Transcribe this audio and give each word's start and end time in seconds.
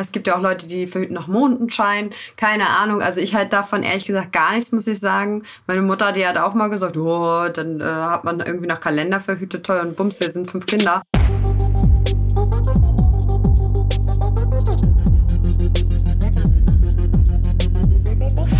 Es 0.00 0.12
gibt 0.12 0.28
ja 0.28 0.36
auch 0.36 0.40
Leute, 0.40 0.68
die 0.68 0.86
verhüten 0.86 1.14
nach 1.14 1.26
Mondenschein. 1.26 2.10
Keine 2.36 2.68
Ahnung. 2.68 3.02
Also 3.02 3.20
ich 3.20 3.34
halt 3.34 3.52
davon 3.52 3.82
ehrlich 3.82 4.06
gesagt 4.06 4.32
gar 4.32 4.54
nichts, 4.54 4.70
muss 4.70 4.86
ich 4.86 5.00
sagen. 5.00 5.42
Meine 5.66 5.82
Mutter, 5.82 6.12
die 6.12 6.24
hat 6.24 6.38
auch 6.38 6.54
mal 6.54 6.68
gesagt, 6.68 6.96
oh, 6.96 7.48
dann 7.48 7.80
äh, 7.80 7.84
hat 7.84 8.22
man 8.22 8.38
irgendwie 8.38 8.68
nach 8.68 8.78
Kalender 8.78 9.18
verhütet, 9.18 9.66
toll 9.66 9.80
und 9.80 9.96
bums, 9.96 10.20
wir 10.20 10.30
sind 10.30 10.48
fünf 10.48 10.66
Kinder. 10.66 11.02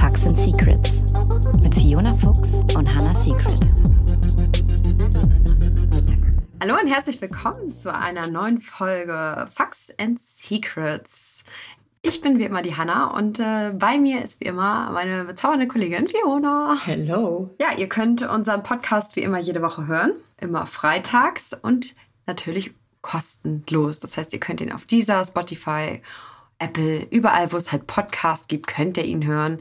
Facts 0.01 0.27
and 0.27 0.37
Secrets 0.37 1.05
mit 1.63 1.73
Fiona 1.73 2.17
Fuchs 2.17 2.65
und 2.75 2.93
Hannah 2.93 3.15
Secret. 3.15 3.61
Hallo 6.61 6.75
und 6.83 6.89
herzlich 6.89 7.21
willkommen 7.21 7.71
zu 7.71 7.95
einer 7.95 8.27
neuen 8.27 8.61
Folge 8.61 9.47
Facts 9.55 9.95
and 9.99 10.19
Secrets. 10.19 11.28
Ich 12.09 12.23
bin 12.23 12.39
wie 12.39 12.45
immer 12.45 12.63
die 12.63 12.75
Hanna 12.75 13.09
und 13.09 13.39
äh, 13.39 13.71
bei 13.75 13.99
mir 13.99 14.25
ist 14.25 14.41
wie 14.41 14.47
immer 14.47 14.91
meine 14.93 15.25
bezaubernde 15.25 15.69
Kollegin 15.69 16.09
Fiona. 16.09 16.79
Hello. 16.83 17.55
Ja, 17.61 17.77
ihr 17.77 17.87
könnt 17.87 18.23
unseren 18.23 18.63
Podcast 18.63 19.15
wie 19.15 19.21
immer 19.21 19.39
jede 19.39 19.61
Woche 19.61 19.87
hören, 19.87 20.13
immer 20.41 20.65
freitags 20.65 21.53
und 21.53 21.97
natürlich 22.25 22.73
kostenlos. 23.03 24.01
Das 24.01 24.17
heißt, 24.17 24.33
ihr 24.33 24.41
könnt 24.41 24.63
ihn 24.63 24.73
auf 24.73 24.87
dieser, 24.87 25.23
Spotify, 25.27 26.01
Apple, 26.59 27.07
überall, 27.11 27.53
wo 27.53 27.59
es 27.59 27.73
halt 27.73 27.87
Podcast 27.87 28.49
gibt, 28.49 28.69
könnt 28.69 28.97
ihr 28.97 29.05
ihn 29.05 29.27
hören. 29.27 29.59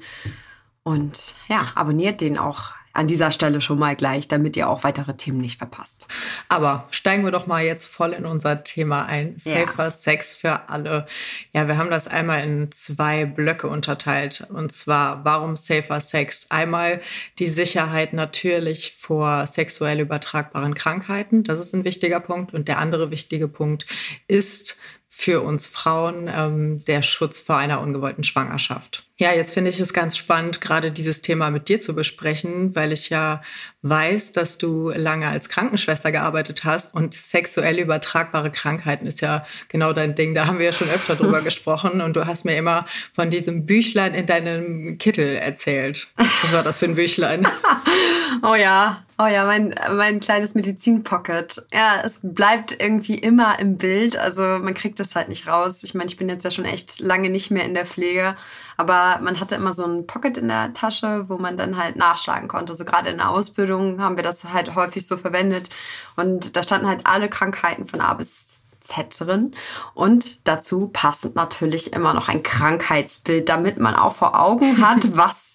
Und 0.84 1.36
ja, 1.50 1.64
abonniert 1.76 2.22
den 2.22 2.38
auch 2.38 2.70
an 2.98 3.06
dieser 3.06 3.32
Stelle 3.32 3.62
schon 3.62 3.78
mal 3.78 3.96
gleich, 3.96 4.28
damit 4.28 4.58
ihr 4.58 4.68
auch 4.68 4.84
weitere 4.84 5.14
Themen 5.16 5.40
nicht 5.40 5.60
verpasst. 5.60 6.08
Aber 6.50 6.88
steigen 6.90 7.24
wir 7.24 7.32
doch 7.32 7.46
mal 7.46 7.64
jetzt 7.64 7.86
voll 7.86 8.12
in 8.12 8.26
unser 8.26 8.64
Thema 8.64 9.06
ein. 9.06 9.38
Safer 9.38 9.86
ja. 9.86 9.92
Sex 9.92 10.34
für 10.34 10.68
alle. 10.68 11.06
Ja, 11.54 11.68
wir 11.68 11.78
haben 11.78 11.92
das 11.92 12.08
einmal 12.08 12.44
in 12.44 12.72
zwei 12.72 13.26
Blöcke 13.26 13.68
unterteilt. 13.68 14.48
Und 14.50 14.72
zwar, 14.72 15.24
warum 15.24 15.56
Safer 15.56 16.02
Sex? 16.02 16.48
Einmal 16.50 17.02
die 17.38 17.46
Sicherheit 17.46 18.14
natürlich 18.14 18.94
vor 18.98 19.46
sexuell 19.46 20.00
übertragbaren 20.00 20.74
Krankheiten. 20.74 21.44
Das 21.44 21.60
ist 21.60 21.76
ein 21.76 21.84
wichtiger 21.84 22.20
Punkt. 22.20 22.52
Und 22.52 22.68
der 22.68 22.80
andere 22.80 23.12
wichtige 23.12 23.48
Punkt 23.48 23.86
ist, 24.28 24.80
für 25.20 25.42
uns 25.42 25.66
Frauen 25.66 26.30
ähm, 26.32 26.86
der 26.86 27.02
Schutz 27.02 27.42
vor 27.42 27.58
einer 27.58 27.82
ungewollten 27.82 28.24
Schwangerschaft. 28.24 29.04
Ja, 29.18 29.34
jetzt 29.34 29.52
finde 29.52 29.72
ich 29.72 29.80
es 29.80 29.92
ganz 29.92 30.16
spannend, 30.16 30.62
gerade 30.62 30.92
dieses 30.92 31.24
Thema 31.24 31.50
mit 31.50 31.70
dir 31.70 31.82
zu 31.82 31.96
besprechen, 31.96 32.76
weil 32.76 32.94
ich 32.94 33.10
ja 33.10 33.42
weiß, 33.82 34.34
dass 34.34 34.60
du 34.60 34.92
lange 34.92 35.28
als 35.28 35.50
Krankenschwester 35.50 36.12
gearbeitet 36.12 36.66
hast 36.66 36.94
und 36.94 37.16
sexuell 37.16 37.80
übertragbare 37.80 38.52
Krankheiten 38.52 39.08
ist 39.08 39.22
ja 39.22 39.44
genau 39.70 39.92
dein 39.92 40.14
Ding. 40.14 40.36
Da 40.36 40.46
haben 40.46 40.60
wir 40.60 40.68
ja 40.68 40.72
schon 40.72 40.90
öfter 40.90 41.16
drüber 41.22 41.42
gesprochen 41.42 42.02
und 42.02 42.16
du 42.16 42.28
hast 42.28 42.46
mir 42.46 42.56
immer 42.56 42.86
von 43.12 43.32
diesem 43.32 43.66
Büchlein 43.66 44.14
in 44.14 44.28
deinem 44.28 45.00
Kittel 45.00 45.36
erzählt. 45.36 46.10
Was 46.44 46.54
war 46.54 46.62
das 46.62 46.78
für 46.78 46.86
ein 46.86 46.96
Büchlein? 46.96 47.48
oh 48.44 48.56
ja, 48.56 49.04
Oh 49.20 49.26
ja, 49.26 49.46
mein, 49.46 49.74
mein 49.96 50.20
kleines 50.20 50.54
Medizinpocket. 50.54 51.66
Ja, 51.74 52.02
es 52.04 52.20
bleibt 52.22 52.80
irgendwie 52.80 53.16
immer 53.16 53.58
im 53.58 53.78
Bild. 53.78 54.16
Also 54.16 54.44
man 54.44 54.76
kriegt 54.76 55.00
das 55.00 55.16
halt 55.16 55.28
nicht 55.28 55.48
raus. 55.48 55.82
Ich 55.82 55.96
meine, 55.96 56.08
ich 56.08 56.18
bin 56.18 56.30
jetzt 56.30 56.44
ja 56.44 56.52
schon 56.52 56.66
echt 56.66 57.00
lange 57.00 57.32
nicht 57.32 57.50
mehr 57.50 57.66
in 57.66 57.74
der 57.74 57.88
Pflege. 57.88 58.36
Aber 58.78 59.20
man 59.24 59.40
hatte 59.40 59.56
immer 59.56 59.74
so 59.74 59.86
ein 59.86 60.06
Pocket 60.06 60.38
in 60.38 60.50
der 60.50 60.72
Tasche, 60.76 61.28
wo 61.30 61.40
man 61.40 61.58
dann 61.58 61.78
halt 61.78 61.96
nachschlagen 61.96 62.48
konnte. 62.48 62.76
So 62.76 62.84
also 62.84 62.86
gerade 62.86 63.10
in 63.10 63.18
der 63.18 63.32
Ausbildung 63.32 64.04
haben 64.04 64.18
wir 64.18 64.24
das 64.24 64.44
halt 64.54 64.76
häufig 64.76 65.08
so 65.08 65.18
verwendet. 65.18 65.72
Und 66.16 66.56
da 66.56 66.62
standen 66.62 66.88
halt 66.88 67.08
alle 67.08 67.28
Krankheiten 67.28 67.88
von 67.88 68.02
A 68.02 68.14
bis 68.14 68.66
Z 68.82 69.20
drin. 69.20 69.56
Und 69.96 70.48
dazu 70.48 70.90
passend 70.94 71.36
natürlich 71.36 71.92
immer 71.92 72.14
noch 72.14 72.28
ein 72.28 72.44
Krankheitsbild, 72.44 73.50
damit 73.50 73.80
man 73.80 73.96
auch 73.96 74.16
vor 74.16 74.40
Augen 74.40 74.86
hat, 74.86 75.18
was 75.18 75.47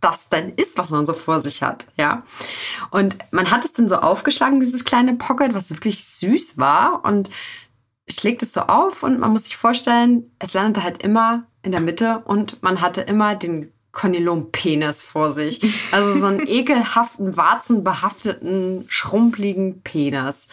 das 0.00 0.28
denn 0.28 0.54
ist, 0.54 0.78
was 0.78 0.90
man 0.90 1.06
so 1.06 1.12
vor 1.12 1.40
sich 1.40 1.62
hat, 1.62 1.86
ja. 1.98 2.22
Und 2.90 3.18
man 3.30 3.50
hat 3.50 3.64
es 3.64 3.72
dann 3.72 3.88
so 3.88 3.96
aufgeschlagen, 3.96 4.60
dieses 4.60 4.84
kleine 4.84 5.14
Pocket, 5.14 5.54
was 5.54 5.70
wirklich 5.70 6.04
süß 6.04 6.58
war 6.58 7.04
und 7.04 7.30
schlägt 8.08 8.42
es 8.42 8.52
so 8.52 8.62
auf 8.62 9.02
und 9.02 9.18
man 9.18 9.30
muss 9.30 9.44
sich 9.44 9.56
vorstellen, 9.56 10.30
es 10.38 10.52
landete 10.52 10.82
halt 10.82 11.02
immer 11.02 11.44
in 11.62 11.72
der 11.72 11.80
Mitte 11.80 12.22
und 12.24 12.62
man 12.62 12.80
hatte 12.80 13.02
immer 13.02 13.34
den 13.36 13.72
Konylom-Penis 13.92 15.02
vor 15.02 15.30
sich. 15.30 15.60
Also 15.92 16.18
so 16.18 16.26
einen 16.26 16.40
ekelhaften, 16.46 17.36
warzenbehafteten, 17.36 18.84
schrumpeligen 18.88 19.82
Penis. 19.82 20.48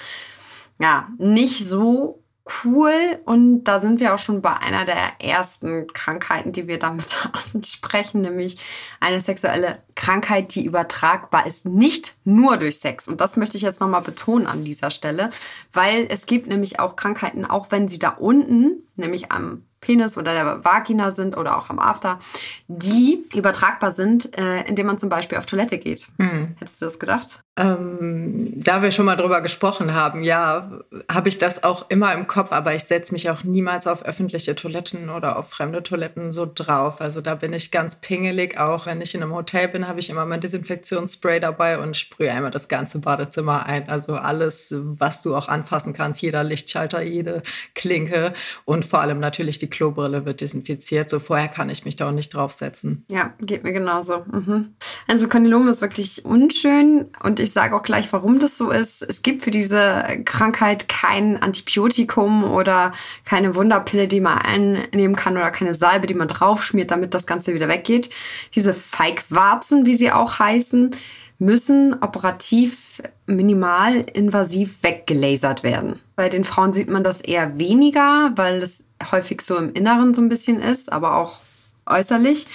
Ja, 0.80 1.08
nicht 1.18 1.68
so 1.68 2.22
cool. 2.64 3.20
Und 3.26 3.66
da 3.66 3.80
sind 3.80 4.00
wir 4.00 4.14
auch 4.14 4.20
schon 4.20 4.42
bei 4.42 4.56
einer 4.56 4.86
der 4.86 4.98
ersten 5.20 5.88
Krankheiten, 5.94 6.52
die 6.52 6.68
wir 6.68 6.80
damit 6.80 7.06
ansprechen, 7.54 8.22
nämlich 8.22 8.58
eine 9.00 9.22
sexuelle 9.22 9.80
Krankheit, 9.96 10.56
die 10.56 10.66
übertragbar 10.66 11.46
ist, 11.46 11.66
nicht 11.66 12.16
nur 12.24 12.58
durch 12.58 12.80
Sex. 12.80 13.08
Und 13.08 13.22
das 13.22 13.38
möchte 13.38 13.58
ich 13.58 13.64
jetzt 13.64 13.80
nochmal 13.80 14.02
betonen 14.02 14.48
an 14.48 14.64
dieser 14.64 14.92
Stelle, 14.92 15.30
weil 15.74 16.08
es 16.10 16.26
gibt 16.26 16.48
nämlich 16.48 16.80
auch 16.80 16.96
Krankheiten, 16.96 17.46
auch 17.46 17.72
wenn 17.72 17.88
sie 17.88 18.00
da 18.00 18.10
unten, 18.10 18.84
nämlich 18.96 19.32
am 19.32 19.67
Penis 19.82 20.18
oder 20.18 20.34
der 20.34 20.66
Vagina 20.66 21.12
sind 21.12 21.38
oder 21.38 21.58
auch 21.58 21.70
am 21.70 21.80
After, 21.80 22.20
die 22.68 23.24
übertragbar 23.36 23.92
sind, 23.92 24.38
äh, 24.38 24.64
indem 24.68 24.88
man 24.88 24.98
zum 24.98 25.10
Beispiel 25.10 25.38
auf 25.38 25.46
Toilette 25.46 25.78
geht. 25.78 26.08
Hm. 26.18 26.56
Hättest 26.60 26.82
du 26.82 26.86
das 26.86 27.00
gedacht? 27.00 27.44
Ähm, 27.60 28.54
da 28.56 28.84
wir 28.84 28.92
schon 28.92 29.06
mal 29.06 29.16
drüber 29.16 29.42
gesprochen 29.42 29.96
haben, 29.96 30.22
ja, 30.22 30.70
habe 31.12 31.28
ich 31.28 31.40
das 31.40 31.64
auch 31.64 31.90
immer 31.90 32.14
im 32.14 32.28
Kopf, 32.28 32.52
aber 32.52 32.76
ich 32.76 32.84
setze 32.84 33.12
mich 33.14 33.32
auch 33.32 33.44
niemals 33.44 33.88
auf 33.88 34.06
öffentliche 34.06 34.54
Toiletten 34.54 35.10
oder 35.10 35.38
auf 35.38 35.50
fremde 35.50 35.82
Toiletten 35.82 36.32
so 36.32 36.48
drauf. 36.54 37.02
Also 37.02 37.20
da 37.20 37.34
bin 37.34 37.54
ich 37.54 37.72
ganz 37.72 37.96
pingelig. 38.00 38.60
Auch 38.60 38.86
wenn 38.86 39.02
ich 39.02 39.16
in 39.16 39.24
einem 39.24 39.34
Hotel 39.34 39.70
bin, 39.70 39.88
habe 39.88 40.00
ich 40.00 40.12
immer 40.12 40.24
mein 40.26 40.40
Desinfektionsspray 40.40 41.40
dabei 41.40 41.80
und 41.80 41.98
sprühe 41.98 42.32
einmal 42.32 42.52
das 42.52 42.68
ganze 42.68 43.00
Badezimmer 43.00 43.66
ein. 43.66 43.90
Also 43.90 44.14
alles, 44.14 44.76
was 44.78 45.24
du 45.24 45.36
auch 45.36 45.48
anfassen 45.48 45.94
kannst, 45.94 46.22
jeder 46.22 46.44
Lichtschalter, 46.44 47.02
jede 47.02 47.42
Klinke 47.74 48.34
und 48.66 48.86
vor 48.86 49.02
allem 49.02 49.20
natürlich 49.20 49.58
die 49.58 49.67
Klobrille 49.68 50.26
wird 50.26 50.42
desinfiziert. 50.42 51.10
So 51.10 51.20
vorher 51.20 51.48
kann 51.48 51.70
ich 51.70 51.86
mich 51.86 51.96
da 51.96 52.08
auch 52.08 52.14
nicht 52.14 52.34
draufsetzen. 52.34 53.06
Ja, 53.10 53.34
geht 53.40 53.64
mir 53.64 53.74
genauso. 53.74 54.26
Mhm. 54.32 54.76
Also 55.08 55.28
Konylom 55.28 55.68
ist 55.68 55.82
wirklich 55.82 56.26
unschön 56.26 57.06
und 57.24 57.40
ich 57.40 57.52
sage 57.52 57.76
auch 57.76 57.84
gleich, 57.84 58.12
warum 58.14 58.40
das 58.40 58.58
so 58.58 58.72
ist. 58.72 59.02
Es 59.02 59.22
gibt 59.22 59.44
für 59.44 59.52
diese 59.52 60.04
Krankheit 60.26 60.90
kein 60.90 61.42
Antibiotikum 61.42 62.44
oder 62.44 62.94
keine 63.26 63.56
Wunderpille, 63.56 64.08
die 64.08 64.22
man 64.22 64.38
einnehmen 64.38 65.16
kann 65.16 65.38
oder 65.38 65.52
keine 65.52 65.74
Salbe, 65.74 66.08
die 66.08 66.14
man 66.14 66.28
draufschmiert, 66.28 66.92
damit 66.92 67.14
das 67.14 67.26
Ganze 67.28 67.54
wieder 67.54 67.68
weggeht. 67.68 68.10
Diese 68.56 68.74
Feigwarzen, 68.74 69.86
wie 69.86 69.96
sie 69.96 70.12
auch 70.12 70.40
heißen, 70.40 70.96
müssen 71.40 71.96
operativ 72.02 73.02
minimal 73.26 73.98
invasiv 74.14 74.82
weggelasert 74.82 75.64
werden. 75.64 76.00
Bei 76.16 76.30
den 76.30 76.44
Frauen 76.44 76.74
sieht 76.74 76.90
man 76.90 77.04
das 77.04 77.22
eher 77.22 77.60
weniger, 77.60 78.32
weil 78.36 78.64
es 78.64 78.87
häufig 79.12 79.42
so 79.42 79.58
im 79.58 79.74
Inneren 79.74 80.14
so 80.14 80.22
ein 80.22 80.30
bisschen 80.30 80.62
ist, 80.62 80.92
aber 80.92 81.16
auch 81.16 81.40
äußerlich. 81.86 82.48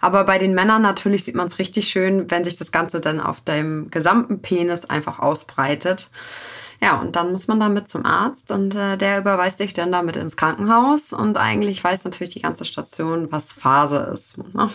Aber 0.00 0.24
bei 0.24 0.38
den 0.38 0.54
Männern 0.54 0.82
natürlich 0.82 1.24
sieht 1.24 1.34
man 1.34 1.48
es 1.48 1.58
richtig 1.58 1.88
schön, 1.88 2.30
wenn 2.30 2.44
sich 2.44 2.56
das 2.56 2.72
Ganze 2.72 3.00
dann 3.00 3.20
auf 3.20 3.40
dem 3.40 3.90
gesamten 3.90 4.40
Penis 4.42 4.84
einfach 4.86 5.18
ausbreitet. 5.18 6.10
Ja, 6.82 6.98
und 6.98 7.14
dann 7.14 7.30
muss 7.30 7.46
man 7.46 7.60
damit 7.60 7.90
zum 7.90 8.06
Arzt 8.06 8.50
und 8.50 8.74
äh, 8.74 8.96
der 8.96 9.18
überweist 9.18 9.60
dich 9.60 9.74
dann 9.74 9.92
damit 9.92 10.16
ins 10.16 10.36
Krankenhaus 10.36 11.12
und 11.12 11.36
eigentlich 11.36 11.84
weiß 11.84 12.04
natürlich 12.04 12.32
die 12.32 12.40
ganze 12.40 12.64
Station, 12.64 13.30
was 13.30 13.52
Phase 13.52 14.10
ist. 14.14 14.38
Ne? 14.54 14.70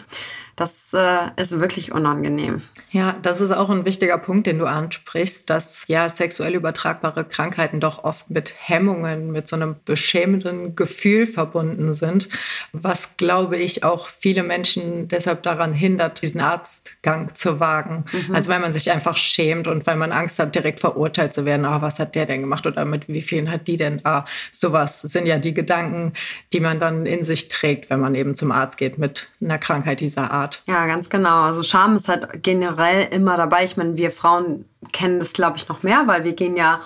Das 0.55 0.73
äh, 0.93 1.41
ist 1.41 1.59
wirklich 1.59 1.91
unangenehm. 1.91 2.61
Ja, 2.89 3.17
das 3.21 3.41
ist 3.41 3.51
auch 3.51 3.69
ein 3.69 3.83
wichtiger 3.83 4.17
Punkt, 4.17 4.47
den 4.47 4.57
du 4.57 4.66
ansprichst, 4.66 5.49
dass 5.49 5.83
ja 5.88 6.07
sexuell 6.07 6.55
übertragbare 6.55 7.25
Krankheiten 7.25 7.81
doch 7.81 8.05
oft 8.05 8.29
mit 8.29 8.53
Hemmungen, 8.57 9.31
mit 9.31 9.49
so 9.49 9.57
einem 9.57 9.75
beschämenden 9.83 10.77
Gefühl 10.77 11.27
verbunden 11.27 11.91
sind, 11.91 12.29
was 12.71 13.17
glaube 13.17 13.57
ich 13.57 13.83
auch 13.83 14.07
viele 14.07 14.44
Menschen 14.44 15.09
deshalb 15.09 15.44
daran 15.44 15.74
hindert, 15.74 16.21
diesen 16.21 16.39
Arztgang 16.39 17.35
zu 17.35 17.59
wagen. 17.59 18.06
Mhm. 18.13 18.33
Also 18.33 18.50
weil 18.50 18.59
man 18.59 18.71
sich 18.71 18.89
einfach 18.91 19.18
schämt 19.18 19.68
und 19.68 19.85
weil 19.85 19.97
man 19.97 20.13
Angst 20.13 20.39
hat, 20.39 20.56
direkt 20.56 20.80
verurteilt 20.80 21.33
zu 21.33 21.44
werden. 21.44 21.65
Ah, 21.65 21.81
was 21.81 22.00
hat 22.00 22.15
der 22.15 22.27
denn 22.27 22.39
gemacht 22.39 22.65
oder 22.65 22.85
mit 22.85 23.09
wie 23.09 23.21
vielen 23.21 23.51
hat 23.51 23.68
die 23.68 23.75
denn 23.75 24.00
da? 24.03 24.24
Sowas 24.53 25.01
sind 25.01 25.25
ja 25.25 25.38
die 25.38 25.53
Gedanken, 25.53 26.13
die 26.53 26.62
man 26.62 26.80
dann 26.80 27.06
in 27.06 27.25
sich 27.25 27.50
trägt, 27.50 27.89
wenn 27.89 28.00
man 28.00 28.15
eben 28.15 28.35
zum 28.35 28.53
Arzt 28.53 28.77
geht 28.77 28.97
mit 28.97 29.27
einer 29.41 29.57
Krankheit 29.57 30.00
dieser 30.00 30.31
Art. 30.31 30.44
Art. 30.45 30.62
Ja, 30.68 30.86
ganz 30.86 31.09
genau. 31.09 31.42
Also 31.44 31.63
Scham 31.63 31.95
ist 31.95 32.07
halt 32.07 32.44
generell 32.44 33.07
immer 33.12 33.36
dabei. 33.36 33.65
Ich 33.65 33.77
meine, 33.77 33.97
wir 33.97 34.12
Frauen 34.12 34.65
kennen 34.92 35.19
das, 35.19 35.33
glaube 35.33 35.57
ich, 35.57 35.68
noch 35.68 35.83
mehr, 35.83 36.03
weil 36.06 36.24
wir 36.24 36.33
gehen 36.33 36.56
ja, 36.56 36.81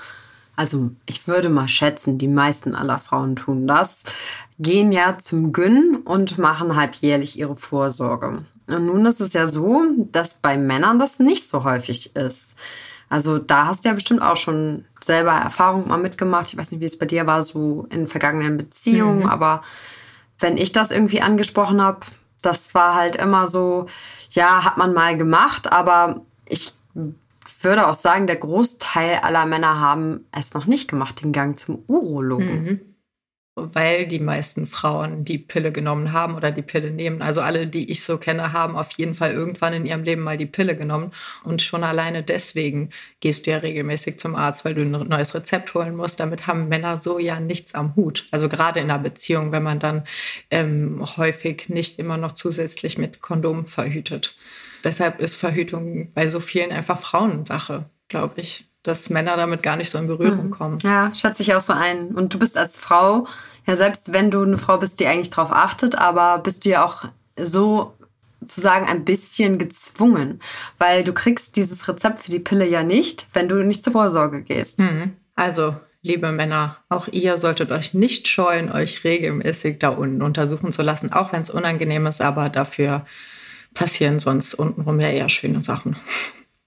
also 0.56 0.92
ich 1.06 1.28
würde 1.28 1.50
mal 1.50 1.68
schätzen, 1.68 2.18
die 2.18 2.28
meisten 2.28 2.74
aller 2.74 3.00
Frauen 3.00 3.36
tun 3.36 3.68
das, 3.68 4.04
gehen 4.60 4.92
ja 4.92 5.18
zum 5.20 5.52
Gyn 5.52 5.98
und 6.06 6.38
machen 6.38 6.76
halbjährlich 6.76 7.38
ihre 7.38 7.56
Vorsorge. 7.56 8.46
Und 8.68 8.86
nun 8.86 9.06
ist 9.06 9.20
es 9.20 9.34
ja 9.34 9.48
so, 9.48 9.84
dass 10.12 10.36
bei 10.36 10.58
Männern 10.58 11.00
das 11.00 11.20
nicht 11.20 11.50
so 11.50 11.64
häufig 11.64 12.16
ist. 12.16 12.56
Also 13.10 13.40
da 13.40 13.66
hast 13.66 13.84
du 13.84 13.90
ja 13.90 13.96
bestimmt 13.96 14.22
auch 14.22 14.38
schon 14.38 14.86
selber 15.04 15.32
Erfahrung 15.32 15.88
mal 15.88 15.98
mitgemacht. 15.98 16.48
Ich 16.48 16.58
weiß 16.58 16.72
nicht, 16.72 16.80
wie 16.80 16.86
es 16.86 17.00
bei 17.00 17.08
dir 17.08 17.26
war, 17.26 17.42
so 17.42 17.88
in 17.90 18.08
vergangenen 18.08 18.58
Beziehungen, 18.58 19.22
mhm. 19.22 19.30
aber 19.30 19.64
wenn 20.38 20.58
ich 20.58 20.72
das 20.72 20.92
irgendwie 20.92 21.22
angesprochen 21.22 21.82
habe, 21.82 22.02
das 22.42 22.74
war 22.74 22.96
halt 22.96 23.16
immer 23.16 23.48
so, 23.48 23.86
ja, 24.32 24.64
hat 24.66 24.78
man 24.78 24.94
mal 24.94 25.18
gemacht, 25.18 25.72
aber 25.72 26.22
ich 26.46 26.74
würde 27.62 27.88
auch 27.88 27.96
sagen, 27.96 28.28
der 28.28 28.38
Großteil 28.38 29.20
aller 29.22 29.46
Männer 29.46 29.80
haben 29.80 30.26
es 30.32 30.54
noch 30.54 30.66
nicht 30.66 30.90
gemacht, 30.90 31.22
den 31.22 31.32
Gang 31.32 31.60
zum 31.60 31.84
Urologen. 31.88 32.64
Mhm 32.64 32.90
weil 33.74 34.08
die 34.08 34.20
meisten 34.20 34.66
Frauen 34.66 35.24
die 35.24 35.38
Pille 35.38 35.72
genommen 35.72 36.14
haben 36.14 36.36
oder 36.36 36.52
die 36.52 36.62
Pille 36.62 36.92
nehmen. 36.92 37.22
Also 37.22 37.42
alle, 37.42 37.68
die 37.68 37.92
ich 37.92 38.04
so 38.04 38.18
kenne, 38.18 38.54
haben 38.54 38.76
auf 38.76 38.92
jeden 38.98 39.14
Fall 39.14 39.32
irgendwann 39.32 39.74
in 39.74 39.86
ihrem 39.86 40.04
Leben 40.04 40.22
mal 40.22 40.38
die 40.38 40.46
Pille 40.46 40.76
genommen. 40.76 41.12
Und 41.44 41.62
schon 41.62 41.84
alleine 41.84 42.24
deswegen 42.24 42.90
gehst 43.20 43.46
du 43.46 43.52
ja 43.52 43.58
regelmäßig 43.58 44.20
zum 44.20 44.36
Arzt, 44.36 44.66
weil 44.66 44.76
du 44.76 44.82
ein 44.82 44.92
neues 44.92 45.36
Rezept 45.36 45.74
holen 45.74 45.96
musst. 45.96 46.20
Damit 46.20 46.48
haben 46.48 46.70
Männer 46.70 46.98
so 46.98 47.20
ja 47.20 47.40
nichts 47.40 47.76
am 47.76 47.96
Hut. 47.96 48.28
Also 48.32 48.48
gerade 48.50 48.80
in 48.80 48.90
einer 48.90 49.02
Beziehung, 49.02 49.52
wenn 49.52 49.64
man 49.64 49.80
dann 49.80 50.04
ähm, 50.52 51.04
häufig 51.18 51.70
nicht 51.70 52.00
immer 52.00 52.18
noch 52.18 52.34
zusätzlich 52.34 52.98
mit 52.98 53.22
Kondom 53.22 53.66
verhütet. 53.66 54.36
Deshalb 54.84 55.20
ist 55.20 55.36
Verhütung 55.36 56.14
bei 56.14 56.30
so 56.30 56.40
vielen 56.40 56.72
einfach 56.72 57.00
Frauensache, 57.00 57.90
glaube 58.08 58.40
ich 58.42 58.69
dass 58.84 59.10
Männer 59.10 59.36
damit 59.38 59.64
gar 59.64 59.76
nicht 59.76 59.90
so 59.90 59.98
in 59.98 60.08
Berührung 60.08 60.48
mhm. 60.48 60.52
kommen. 60.52 60.78
Ja, 60.84 61.12
schätze 61.14 61.44
ich 61.44 61.54
auch 61.54 61.62
so 61.62 61.74
ein. 61.74 62.10
Und 62.10 62.34
du 62.34 62.40
bist 62.40 62.58
als 62.58 62.78
Frau, 62.78 63.28
ja, 63.68 63.76
selbst 63.76 64.14
wenn 64.14 64.32
du 64.32 64.42
eine 64.42 64.58
Frau 64.58 64.78
bist, 64.78 65.00
die 65.00 65.08
eigentlich 65.08 65.30
drauf 65.30 65.52
achtet, 65.52 65.96
aber 65.96 66.40
bist 66.40 66.66
du 66.66 66.70
ja 66.70 66.86
auch 66.86 67.06
so 67.38 67.94
sozusagen 68.42 68.88
ein 68.88 69.06
bisschen 69.06 69.58
gezwungen, 69.58 70.42
weil 70.78 71.04
du 71.04 71.14
kriegst 71.14 71.56
dieses 71.56 71.88
Rezept 71.88 72.20
für 72.20 72.32
die 72.32 72.40
Pille 72.40 72.68
ja 72.68 72.84
nicht, 72.84 73.28
wenn 73.34 73.50
du 73.50 73.56
nicht 73.64 73.84
zur 73.84 73.94
Vorsorge 73.94 74.44
gehst. 74.44 74.80
Mhm. 74.80 75.14
Also, 75.36 75.76
liebe 76.02 76.32
Männer, 76.32 76.78
auch 76.88 77.08
ihr 77.10 77.38
solltet 77.38 77.72
euch 77.72 77.94
nicht 77.94 78.28
scheuen, 78.28 78.72
euch 78.72 79.04
regelmäßig 79.04 79.80
da 79.80 79.90
unten 79.90 80.22
untersuchen 80.22 80.72
zu 80.72 80.82
lassen, 80.82 81.12
auch 81.12 81.34
wenn 81.34 81.42
es 81.42 81.50
unangenehm 81.50 82.06
ist, 82.06 82.22
aber 82.22 82.50
dafür 82.50 83.06
passieren 83.74 84.20
sonst 84.20 84.54
untenrum 84.54 85.00
ja 85.00 85.10
eher 85.10 85.30
schöne 85.30 85.62
Sachen. 85.62 85.98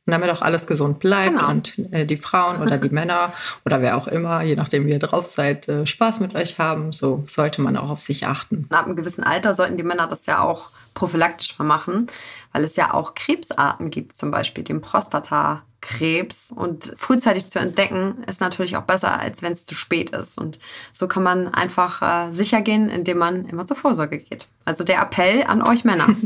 Und 0.04 0.10
damit 0.10 0.30
auch 0.30 0.42
alles 0.42 0.66
gesund 0.66 0.98
bleibt 0.98 1.36
genau. 1.36 1.48
und 1.48 1.78
äh, 1.92 2.04
die 2.04 2.16
Frauen 2.16 2.60
oder 2.60 2.76
die 2.76 2.88
Männer 2.92 3.32
oder 3.64 3.80
wer 3.82 3.96
auch 3.96 4.08
immer, 4.08 4.42
je 4.42 4.56
nachdem 4.56 4.84
wie 4.86 4.90
ihr 4.90 4.98
drauf 4.98 5.30
seid, 5.30 5.68
äh, 5.68 5.86
Spaß 5.86 6.18
mit 6.18 6.34
euch 6.34 6.58
haben. 6.58 6.90
So 6.90 7.22
sollte 7.28 7.62
man 7.62 7.76
auch 7.76 7.88
auf 7.88 8.00
sich 8.00 8.26
achten. 8.26 8.66
Ab 8.70 8.86
einem 8.86 8.96
gewissen 8.96 9.22
Alter 9.22 9.54
sollten 9.54 9.76
die 9.76 9.84
Männer 9.84 10.08
das 10.08 10.26
ja 10.26 10.40
auch 10.40 10.70
prophylaktisch 10.94 11.56
machen, 11.60 12.08
weil 12.52 12.64
es 12.64 12.74
ja 12.74 12.92
auch 12.94 13.14
Krebsarten 13.14 13.90
gibt, 13.90 14.16
zum 14.16 14.32
Beispiel 14.32 14.64
den 14.64 14.80
Prostatakrebs. 14.80 16.50
Und 16.52 16.94
frühzeitig 16.96 17.48
zu 17.48 17.60
entdecken, 17.60 18.24
ist 18.26 18.40
natürlich 18.40 18.76
auch 18.76 18.82
besser, 18.82 19.20
als 19.20 19.40
wenn 19.40 19.52
es 19.52 19.64
zu 19.66 19.76
spät 19.76 20.10
ist. 20.10 20.36
Und 20.36 20.58
so 20.92 21.06
kann 21.06 21.22
man 21.22 21.46
einfach 21.46 22.02
äh, 22.02 22.32
sicher 22.32 22.60
gehen, 22.60 22.88
indem 22.88 23.18
man 23.18 23.44
immer 23.44 23.66
zur 23.66 23.76
Vorsorge 23.76 24.18
geht. 24.18 24.48
Also 24.64 24.82
der 24.82 25.00
Appell 25.00 25.44
an 25.46 25.62
euch 25.62 25.84
Männer. 25.84 26.08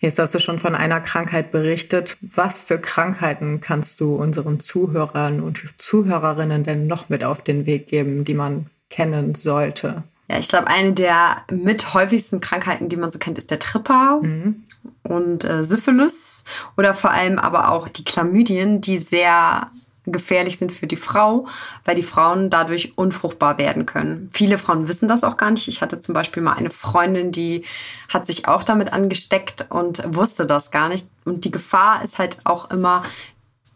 Jetzt 0.00 0.18
hast 0.18 0.34
du 0.34 0.38
schon 0.38 0.58
von 0.58 0.74
einer 0.74 1.00
Krankheit 1.00 1.50
berichtet. 1.50 2.16
Was 2.22 2.58
für 2.58 2.78
Krankheiten 2.78 3.60
kannst 3.60 4.00
du 4.00 4.14
unseren 4.16 4.58
Zuhörern 4.58 5.40
und 5.40 5.62
Zuhörerinnen 5.76 6.64
denn 6.64 6.86
noch 6.86 7.10
mit 7.10 7.22
auf 7.22 7.42
den 7.42 7.66
Weg 7.66 7.86
geben, 7.86 8.24
die 8.24 8.34
man 8.34 8.66
kennen 8.88 9.34
sollte? 9.34 10.02
Ja, 10.28 10.38
ich 10.38 10.48
glaube, 10.48 10.68
eine 10.68 10.94
der 10.94 11.42
mit 11.50 11.92
häufigsten 11.92 12.40
Krankheiten, 12.40 12.88
die 12.88 12.96
man 12.96 13.10
so 13.10 13.18
kennt, 13.18 13.36
ist 13.36 13.50
der 13.50 13.58
Tripper 13.58 14.20
mhm. 14.22 14.64
und 15.02 15.44
äh, 15.44 15.64
Syphilis 15.64 16.44
oder 16.78 16.94
vor 16.94 17.10
allem 17.10 17.38
aber 17.38 17.70
auch 17.70 17.88
die 17.88 18.04
Chlamydien, 18.04 18.80
die 18.80 18.96
sehr 18.96 19.70
gefährlich 20.06 20.58
sind 20.58 20.72
für 20.72 20.86
die 20.86 20.96
Frau, 20.96 21.46
weil 21.84 21.94
die 21.94 22.02
Frauen 22.02 22.50
dadurch 22.50 22.96
unfruchtbar 22.96 23.58
werden 23.58 23.86
können. 23.86 24.28
Viele 24.32 24.58
Frauen 24.58 24.88
wissen 24.88 25.08
das 25.08 25.24
auch 25.24 25.36
gar 25.36 25.50
nicht. 25.50 25.68
Ich 25.68 25.82
hatte 25.82 26.00
zum 26.00 26.14
Beispiel 26.14 26.42
mal 26.42 26.54
eine 26.54 26.70
Freundin, 26.70 27.32
die 27.32 27.64
hat 28.08 28.26
sich 28.26 28.48
auch 28.48 28.64
damit 28.64 28.92
angesteckt 28.92 29.66
und 29.70 30.02
wusste 30.14 30.46
das 30.46 30.70
gar 30.70 30.88
nicht. 30.88 31.08
Und 31.24 31.44
die 31.44 31.50
Gefahr 31.50 32.02
ist 32.02 32.18
halt 32.18 32.40
auch 32.44 32.70
immer, 32.70 33.04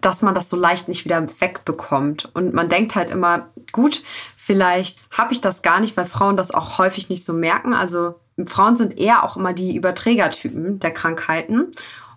dass 0.00 0.22
man 0.22 0.34
das 0.34 0.50
so 0.50 0.56
leicht 0.56 0.88
nicht 0.88 1.04
wieder 1.04 1.26
wegbekommt. 1.40 2.30
Und 2.34 2.52
man 2.52 2.68
denkt 2.68 2.94
halt 2.94 3.10
immer, 3.10 3.48
gut, 3.72 4.02
vielleicht 4.36 5.00
habe 5.10 5.32
ich 5.32 5.40
das 5.40 5.62
gar 5.62 5.80
nicht, 5.80 5.96
weil 5.96 6.06
Frauen 6.06 6.36
das 6.36 6.52
auch 6.52 6.78
häufig 6.78 7.08
nicht 7.08 7.24
so 7.24 7.32
merken. 7.32 7.72
Also 7.72 8.14
Frauen 8.46 8.76
sind 8.76 8.98
eher 8.98 9.24
auch 9.24 9.36
immer 9.36 9.52
die 9.52 9.76
Überträgertypen 9.76 10.78
der 10.78 10.90
Krankheiten. 10.90 11.72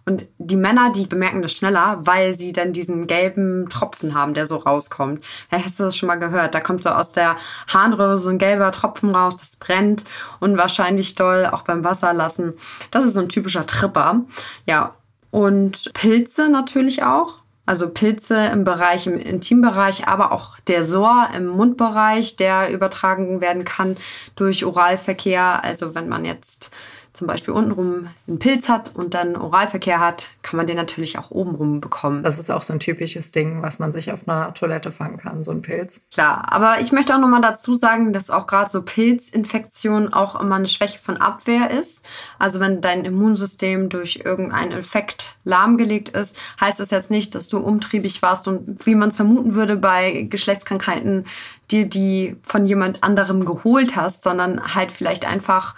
Und 0.07 0.25
die 0.37 0.55
Männer, 0.55 0.93
die 0.93 1.05
bemerken 1.05 1.41
das 1.41 1.51
schneller, 1.51 1.97
weil 1.99 2.39
sie 2.39 2.53
dann 2.53 2.71
diesen 2.71 3.07
gelben 3.07 3.67
Tropfen 3.69 4.13
haben, 4.13 4.33
der 4.33 4.45
so 4.45 4.55
rauskommt. 4.55 5.21
Ja, 5.51 5.61
hast 5.61 5.81
du 5.81 5.83
das 5.83 5.97
schon 5.97 6.07
mal 6.07 6.15
gehört? 6.15 6.55
Da 6.55 6.61
kommt 6.61 6.81
so 6.81 6.89
aus 6.89 7.11
der 7.11 7.35
Harnröhre 7.67 8.17
so 8.17 8.29
ein 8.29 8.37
gelber 8.37 8.71
Tropfen 8.71 9.13
raus, 9.13 9.35
das 9.35 9.57
brennt 9.57 10.05
und 10.39 10.57
wahrscheinlich 10.57 11.15
doll 11.15 11.49
auch 11.51 11.63
beim 11.63 11.83
Wasserlassen. 11.83 12.53
Das 12.89 13.03
ist 13.03 13.15
so 13.15 13.19
ein 13.19 13.27
typischer 13.27 13.67
Tripper. 13.67 14.21
Ja, 14.65 14.95
und 15.29 15.91
Pilze 15.93 16.47
natürlich 16.47 17.03
auch. 17.03 17.43
Also 17.65 17.89
Pilze 17.89 18.45
im 18.45 18.63
Bereich, 18.63 19.07
im 19.07 19.19
Intimbereich, 19.19 20.07
aber 20.07 20.31
auch 20.31 20.57
der 20.67 20.83
Sohr 20.83 21.27
im 21.35 21.47
Mundbereich, 21.47 22.37
der 22.37 22.71
übertragen 22.71 23.41
werden 23.41 23.65
kann 23.65 23.97
durch 24.37 24.63
Oralverkehr. 24.63 25.65
Also 25.65 25.95
wenn 25.95 26.07
man 26.07 26.23
jetzt 26.23 26.71
zum 27.17 27.25
Beispiel 27.25 27.53
untenrum 27.53 28.07
einen 28.27 28.37
Pilz 28.37 28.69
hat 28.69 28.95
und 28.95 29.15
dann 29.15 29.35
Oralverkehr 29.35 29.99
hat, 29.99 30.29
kann 30.43 30.57
man 30.57 30.67
den 30.67 30.77
natürlich 30.77 31.17
auch 31.17 31.31
obenrum 31.31 31.81
bekommen. 31.81 32.21
Das 32.21 32.37
ist 32.37 32.51
auch 32.51 32.61
so 32.61 32.73
ein 32.73 32.79
typisches 32.79 33.31
Ding, 33.31 33.63
was 33.63 33.79
man 33.79 33.91
sich 33.91 34.11
auf 34.11 34.27
einer 34.27 34.53
Toilette 34.53 34.91
fangen 34.91 35.17
kann, 35.17 35.43
so 35.43 35.49
ein 35.49 35.63
Pilz. 35.63 36.01
Klar, 36.13 36.45
aber 36.51 36.79
ich 36.79 36.91
möchte 36.91 37.15
auch 37.15 37.19
nochmal 37.19 37.41
dazu 37.41 37.73
sagen, 37.73 38.13
dass 38.13 38.29
auch 38.29 38.45
gerade 38.45 38.69
so 38.69 38.83
Pilzinfektion 38.83 40.13
auch 40.13 40.39
immer 40.39 40.55
eine 40.55 40.67
Schwäche 40.67 40.99
von 40.99 41.17
Abwehr 41.17 41.71
ist. 41.71 42.05
Also 42.37 42.59
wenn 42.59 42.81
dein 42.81 43.03
Immunsystem 43.03 43.89
durch 43.89 44.21
irgendeinen 44.23 44.71
Infekt 44.71 45.37
lahmgelegt 45.43 46.09
ist, 46.09 46.37
heißt 46.61 46.79
das 46.79 46.91
jetzt 46.91 47.09
nicht, 47.09 47.33
dass 47.33 47.49
du 47.49 47.57
umtriebig 47.57 48.21
warst 48.21 48.47
und 48.47 48.85
wie 48.85 48.93
man 48.93 49.09
es 49.09 49.15
vermuten 49.15 49.55
würde 49.55 49.75
bei 49.75 50.27
Geschlechtskrankheiten, 50.29 51.25
dir 51.71 51.85
die 51.87 52.37
von 52.43 52.65
jemand 52.67 53.03
anderem 53.03 53.43
geholt 53.43 53.95
hast, 53.95 54.23
sondern 54.23 54.75
halt 54.75 54.91
vielleicht 54.91 55.27
einfach 55.27 55.75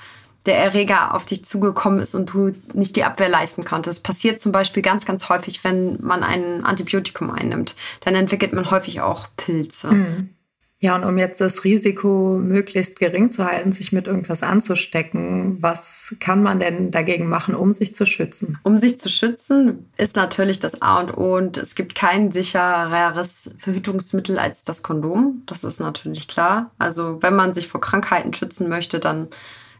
der 0.49 0.57
Erreger 0.57 1.13
auf 1.13 1.27
dich 1.27 1.45
zugekommen 1.45 1.99
ist 1.99 2.15
und 2.15 2.33
du 2.33 2.55
nicht 2.73 2.95
die 2.95 3.03
Abwehr 3.03 3.29
leisten 3.29 3.63
konntest. 3.63 4.03
Passiert 4.03 4.41
zum 4.41 4.51
Beispiel 4.51 4.81
ganz, 4.81 5.05
ganz 5.05 5.29
häufig, 5.29 5.63
wenn 5.63 6.01
man 6.01 6.23
ein 6.23 6.65
Antibiotikum 6.65 7.29
einnimmt. 7.29 7.75
Dann 8.01 8.15
entwickelt 8.15 8.51
man 8.51 8.71
häufig 8.71 9.01
auch 9.01 9.27
Pilze. 9.37 9.91
Mhm. 9.91 10.29
Ja, 10.81 10.95
und 10.95 11.03
um 11.03 11.17
jetzt 11.17 11.41
das 11.41 11.65
Risiko 11.65 12.39
möglichst 12.41 12.99
gering 12.99 13.31
zu 13.31 13.43
halten, 13.43 13.73
sich 13.73 13.91
mit 13.91 14.07
irgendwas 14.07 14.43
anzustecken, 14.43 15.57
was 15.61 16.15
kann 16.21 16.41
man 16.41 16.61
denn 16.61 16.89
dagegen 16.89 17.27
machen, 17.27 17.53
um 17.53 17.73
sich 17.73 17.93
zu 17.93 18.05
schützen? 18.05 18.57
Um 18.63 18.77
sich 18.77 18.97
zu 18.97 19.09
schützen 19.09 19.91
ist 19.97 20.15
natürlich 20.15 20.61
das 20.61 20.81
A 20.81 21.01
und 21.01 21.17
O 21.17 21.35
und 21.35 21.57
es 21.57 21.75
gibt 21.75 21.95
kein 21.95 22.31
sichereres 22.31 23.51
Verhütungsmittel 23.57 24.39
als 24.39 24.63
das 24.63 24.81
Kondom. 24.81 25.43
Das 25.47 25.65
ist 25.65 25.81
natürlich 25.81 26.29
klar. 26.29 26.71
Also 26.79 27.21
wenn 27.21 27.35
man 27.35 27.53
sich 27.53 27.67
vor 27.67 27.81
Krankheiten 27.81 28.33
schützen 28.33 28.69
möchte, 28.69 28.99
dann 28.99 29.27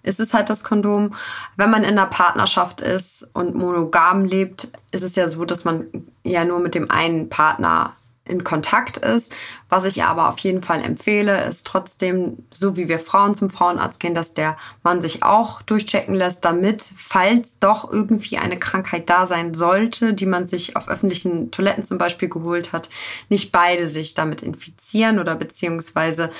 ist 0.03 0.19
es 0.19 0.33
halt 0.33 0.49
das 0.49 0.63
Kondom. 0.63 1.15
Wenn 1.55 1.69
man 1.69 1.83
in 1.83 1.97
einer 1.97 2.05
Partnerschaft 2.05 2.81
ist 2.81 3.29
und 3.33 3.55
monogam 3.55 4.25
lebt, 4.25 4.69
ist 4.91 5.03
es 5.03 5.15
ja 5.15 5.27
so, 5.27 5.45
dass 5.45 5.65
man 5.65 5.87
ja 6.23 6.45
nur 6.45 6.59
mit 6.59 6.75
dem 6.75 6.89
einen 6.89 7.29
Partner 7.29 7.93
in 8.25 8.43
Kontakt 8.43 8.97
ist. 8.97 9.33
Was 9.69 9.85
ich 9.85 10.03
aber 10.03 10.29
auf 10.29 10.39
jeden 10.39 10.63
Fall 10.63 10.83
empfehle, 10.83 11.47
ist 11.47 11.65
trotzdem, 11.65 12.45
so 12.51 12.75
wie 12.75 12.89
wir 12.89 12.99
Frauen 12.99 13.35
zum 13.35 13.49
Frauenarzt 13.49 13.99
gehen, 13.99 14.15
dass 14.15 14.33
der 14.33 14.57
Mann 14.83 15.01
sich 15.01 15.23
auch 15.23 15.61
durchchecken 15.61 16.15
lässt, 16.15 16.43
damit, 16.43 16.83
falls 16.97 17.59
doch 17.59 17.89
irgendwie 17.91 18.39
eine 18.39 18.57
Krankheit 18.57 19.09
da 19.09 19.27
sein 19.27 19.53
sollte, 19.53 20.13
die 20.13 20.25
man 20.25 20.47
sich 20.47 20.75
auf 20.75 20.89
öffentlichen 20.89 21.51
Toiletten 21.51 21.85
zum 21.85 21.99
Beispiel 21.99 22.29
geholt 22.29 22.73
hat, 22.73 22.89
nicht 23.29 23.51
beide 23.51 23.87
sich 23.87 24.15
damit 24.15 24.41
infizieren 24.41 25.19
oder 25.19 25.35
beziehungsweise 25.35 26.31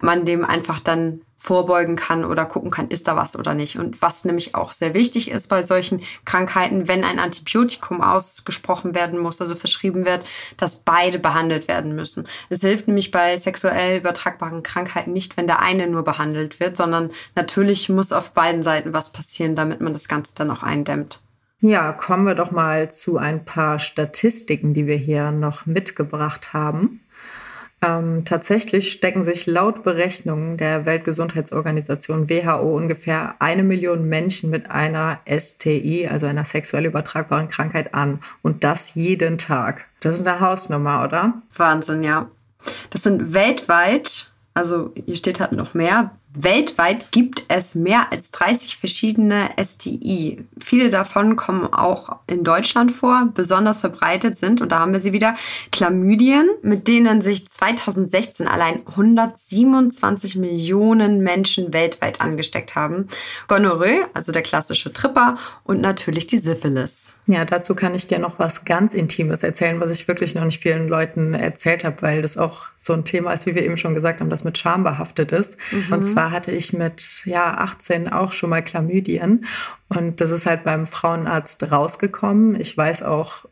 man 0.00 0.24
dem 0.24 0.44
einfach 0.44 0.80
dann 0.80 1.22
vorbeugen 1.46 1.94
kann 1.94 2.24
oder 2.24 2.44
gucken 2.44 2.72
kann, 2.72 2.88
ist 2.88 3.06
da 3.06 3.14
was 3.14 3.36
oder 3.36 3.54
nicht. 3.54 3.78
Und 3.78 4.02
was 4.02 4.24
nämlich 4.24 4.56
auch 4.56 4.72
sehr 4.72 4.94
wichtig 4.94 5.30
ist 5.30 5.48
bei 5.48 5.62
solchen 5.62 6.02
Krankheiten, 6.24 6.88
wenn 6.88 7.04
ein 7.04 7.20
Antibiotikum 7.20 8.00
ausgesprochen 8.00 8.96
werden 8.96 9.20
muss, 9.20 9.40
also 9.40 9.54
verschrieben 9.54 10.04
wird, 10.04 10.26
dass 10.56 10.80
beide 10.80 11.20
behandelt 11.20 11.68
werden 11.68 11.94
müssen. 11.94 12.26
Es 12.48 12.62
hilft 12.62 12.75
nämlich 12.84 13.10
bei 13.10 13.36
sexuell 13.36 13.98
übertragbaren 13.98 14.62
Krankheiten 14.62 15.12
nicht, 15.12 15.36
wenn 15.36 15.46
der 15.46 15.60
eine 15.60 15.86
nur 15.86 16.04
behandelt 16.04 16.60
wird, 16.60 16.76
sondern 16.76 17.10
natürlich 17.34 17.88
muss 17.88 18.12
auf 18.12 18.32
beiden 18.32 18.62
Seiten 18.62 18.92
was 18.92 19.12
passieren, 19.12 19.56
damit 19.56 19.80
man 19.80 19.92
das 19.92 20.08
Ganze 20.08 20.34
dann 20.34 20.50
auch 20.50 20.62
eindämmt. 20.62 21.20
Ja, 21.60 21.92
kommen 21.92 22.26
wir 22.26 22.34
doch 22.34 22.50
mal 22.50 22.90
zu 22.90 23.16
ein 23.16 23.44
paar 23.44 23.78
Statistiken, 23.78 24.74
die 24.74 24.86
wir 24.86 24.96
hier 24.96 25.30
noch 25.30 25.64
mitgebracht 25.64 26.52
haben. 26.52 27.00
Ähm, 27.82 28.24
tatsächlich 28.24 28.90
stecken 28.90 29.22
sich 29.22 29.46
laut 29.46 29.82
Berechnungen 29.82 30.56
der 30.56 30.86
Weltgesundheitsorganisation 30.86 32.30
WHO 32.30 32.74
ungefähr 32.74 33.34
eine 33.38 33.64
Million 33.64 34.08
Menschen 34.08 34.50
mit 34.50 34.70
einer 34.70 35.20
STI, 35.28 36.08
also 36.10 36.26
einer 36.26 36.44
sexuell 36.44 36.86
übertragbaren 36.86 37.48
Krankheit 37.48 37.94
an. 37.94 38.20
Und 38.42 38.64
das 38.64 38.94
jeden 38.94 39.36
Tag. 39.36 39.86
Das 40.00 40.18
ist 40.18 40.26
eine 40.26 40.40
Hausnummer, 40.40 41.04
oder? 41.04 41.42
Wahnsinn, 41.54 42.02
ja. 42.02 42.30
Das 42.90 43.02
sind 43.02 43.32
weltweit, 43.34 44.30
also 44.54 44.92
hier 44.94 45.16
steht 45.16 45.40
halt 45.40 45.52
noch 45.52 45.74
mehr, 45.74 46.12
Weltweit 46.38 47.12
gibt 47.12 47.44
es 47.48 47.74
mehr 47.74 48.12
als 48.12 48.30
30 48.30 48.76
verschiedene 48.76 49.48
STI. 49.58 50.44
Viele 50.62 50.90
davon 50.90 51.36
kommen 51.36 51.72
auch 51.72 52.16
in 52.26 52.44
Deutschland 52.44 52.92
vor. 52.92 53.30
Besonders 53.34 53.80
verbreitet 53.80 54.38
sind, 54.38 54.60
und 54.60 54.70
da 54.70 54.80
haben 54.80 54.92
wir 54.92 55.00
sie 55.00 55.12
wieder, 55.12 55.36
Chlamydien, 55.72 56.48
mit 56.62 56.88
denen 56.88 57.22
sich 57.22 57.48
2016 57.48 58.46
allein 58.46 58.82
127 58.86 60.36
Millionen 60.36 61.20
Menschen 61.20 61.72
weltweit 61.72 62.20
angesteckt 62.20 62.76
haben. 62.76 63.08
Gonorrhoe, 63.48 64.06
also 64.12 64.30
der 64.30 64.42
klassische 64.42 64.92
Tripper, 64.92 65.38
und 65.64 65.80
natürlich 65.80 66.26
die 66.26 66.38
Syphilis. 66.38 67.06
Ja, 67.28 67.44
dazu 67.44 67.74
kann 67.74 67.94
ich 67.96 68.06
dir 68.06 68.20
noch 68.20 68.38
was 68.38 68.64
ganz 68.64 68.94
Intimes 68.94 69.42
erzählen, 69.42 69.80
was 69.80 69.90
ich 69.90 70.06
wirklich 70.06 70.36
noch 70.36 70.44
nicht 70.44 70.62
vielen 70.62 70.86
Leuten 70.86 71.34
erzählt 71.34 71.82
habe, 71.82 72.00
weil 72.02 72.22
das 72.22 72.38
auch 72.38 72.66
so 72.76 72.92
ein 72.92 73.04
Thema 73.04 73.32
ist, 73.32 73.46
wie 73.46 73.56
wir 73.56 73.64
eben 73.64 73.76
schon 73.76 73.96
gesagt 73.96 74.20
haben, 74.20 74.30
das 74.30 74.44
mit 74.44 74.56
Scham 74.58 74.84
behaftet 74.84 75.32
ist. 75.32 75.58
Mhm. 75.72 75.92
Und 75.92 76.02
zwar 76.04 76.25
hatte 76.30 76.52
ich 76.52 76.72
mit 76.72 77.22
ja 77.24 77.54
18 77.58 78.08
auch 78.12 78.32
schon 78.32 78.50
mal 78.50 78.62
Chlamydien 78.62 79.46
und 79.88 80.20
das 80.20 80.30
ist 80.30 80.46
halt 80.46 80.64
beim 80.64 80.86
Frauenarzt 80.86 81.70
rausgekommen. 81.70 82.58
Ich 82.60 82.76
weiß 82.76 83.02
auch 83.02 83.46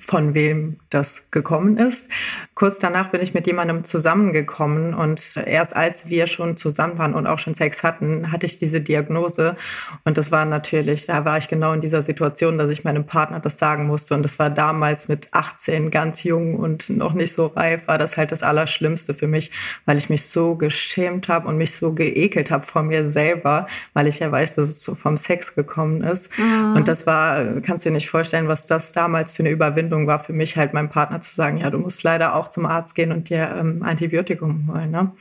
von 0.00 0.34
wem 0.34 0.76
das 0.88 1.30
gekommen 1.30 1.76
ist. 1.76 2.10
Kurz 2.54 2.78
danach 2.78 3.10
bin 3.10 3.20
ich 3.20 3.34
mit 3.34 3.46
jemandem 3.46 3.84
zusammengekommen 3.84 4.94
und 4.94 5.36
erst 5.46 5.76
als 5.76 6.08
wir 6.08 6.26
schon 6.26 6.56
zusammen 6.56 6.98
waren 6.98 7.14
und 7.14 7.26
auch 7.26 7.38
schon 7.38 7.54
Sex 7.54 7.82
hatten, 7.84 8.32
hatte 8.32 8.46
ich 8.46 8.58
diese 8.58 8.80
Diagnose 8.80 9.56
und 10.04 10.16
das 10.16 10.32
war 10.32 10.46
natürlich, 10.46 11.06
da 11.06 11.24
war 11.26 11.36
ich 11.36 11.48
genau 11.48 11.74
in 11.74 11.82
dieser 11.82 12.02
Situation, 12.02 12.56
dass 12.56 12.70
ich 12.70 12.82
meinem 12.82 13.04
Partner 13.04 13.40
das 13.40 13.58
sagen 13.58 13.86
musste 13.86 14.14
und 14.14 14.22
das 14.22 14.38
war 14.38 14.48
damals 14.48 15.08
mit 15.08 15.28
18 15.32 15.90
ganz 15.90 16.24
jung 16.24 16.56
und 16.56 16.88
noch 16.90 17.12
nicht 17.12 17.34
so 17.34 17.46
reif, 17.48 17.86
war 17.86 17.98
das 17.98 18.16
halt 18.16 18.32
das 18.32 18.42
Allerschlimmste 18.42 19.12
für 19.12 19.28
mich, 19.28 19.50
weil 19.84 19.98
ich 19.98 20.08
mich 20.08 20.26
so 20.26 20.54
geschämt 20.54 21.28
habe 21.28 21.46
und 21.46 21.58
mich 21.58 21.76
so 21.76 21.92
geekelt 21.92 22.50
habe 22.50 22.64
vor 22.64 22.82
mir 22.82 23.06
selber, 23.06 23.66
weil 23.92 24.06
ich 24.06 24.18
ja 24.18 24.32
weiß, 24.32 24.56
dass 24.56 24.70
es 24.70 24.82
so 24.82 24.94
vom 24.94 25.18
Sex 25.18 25.54
gekommen 25.54 26.02
ist 26.02 26.36
mhm. 26.38 26.76
und 26.76 26.88
das 26.88 27.06
war, 27.06 27.60
kannst 27.60 27.84
dir 27.84 27.92
nicht 27.92 28.08
vorstellen, 28.08 28.48
was 28.48 28.64
das 28.64 28.92
damals 28.92 29.30
für 29.30 29.42
eine 29.42 29.50
Überwindung 29.50 29.89
Überwindung 29.90 30.06
war 30.06 30.18
für 30.18 30.32
mich 30.32 30.56
halt 30.56 30.72
meinem 30.72 30.88
Partner 30.88 31.20
zu 31.20 31.34
sagen, 31.34 31.58
ja, 31.58 31.70
du 31.70 31.78
musst 31.78 32.02
leider 32.02 32.34
auch 32.34 32.48
zum 32.48 32.66
Arzt 32.66 32.94
gehen 32.94 33.12
und 33.12 33.28
dir 33.28 33.54
ähm, 33.58 33.82
Antibiotikum 33.82 34.72
holen. 34.72 34.90
Ne? 34.90 35.12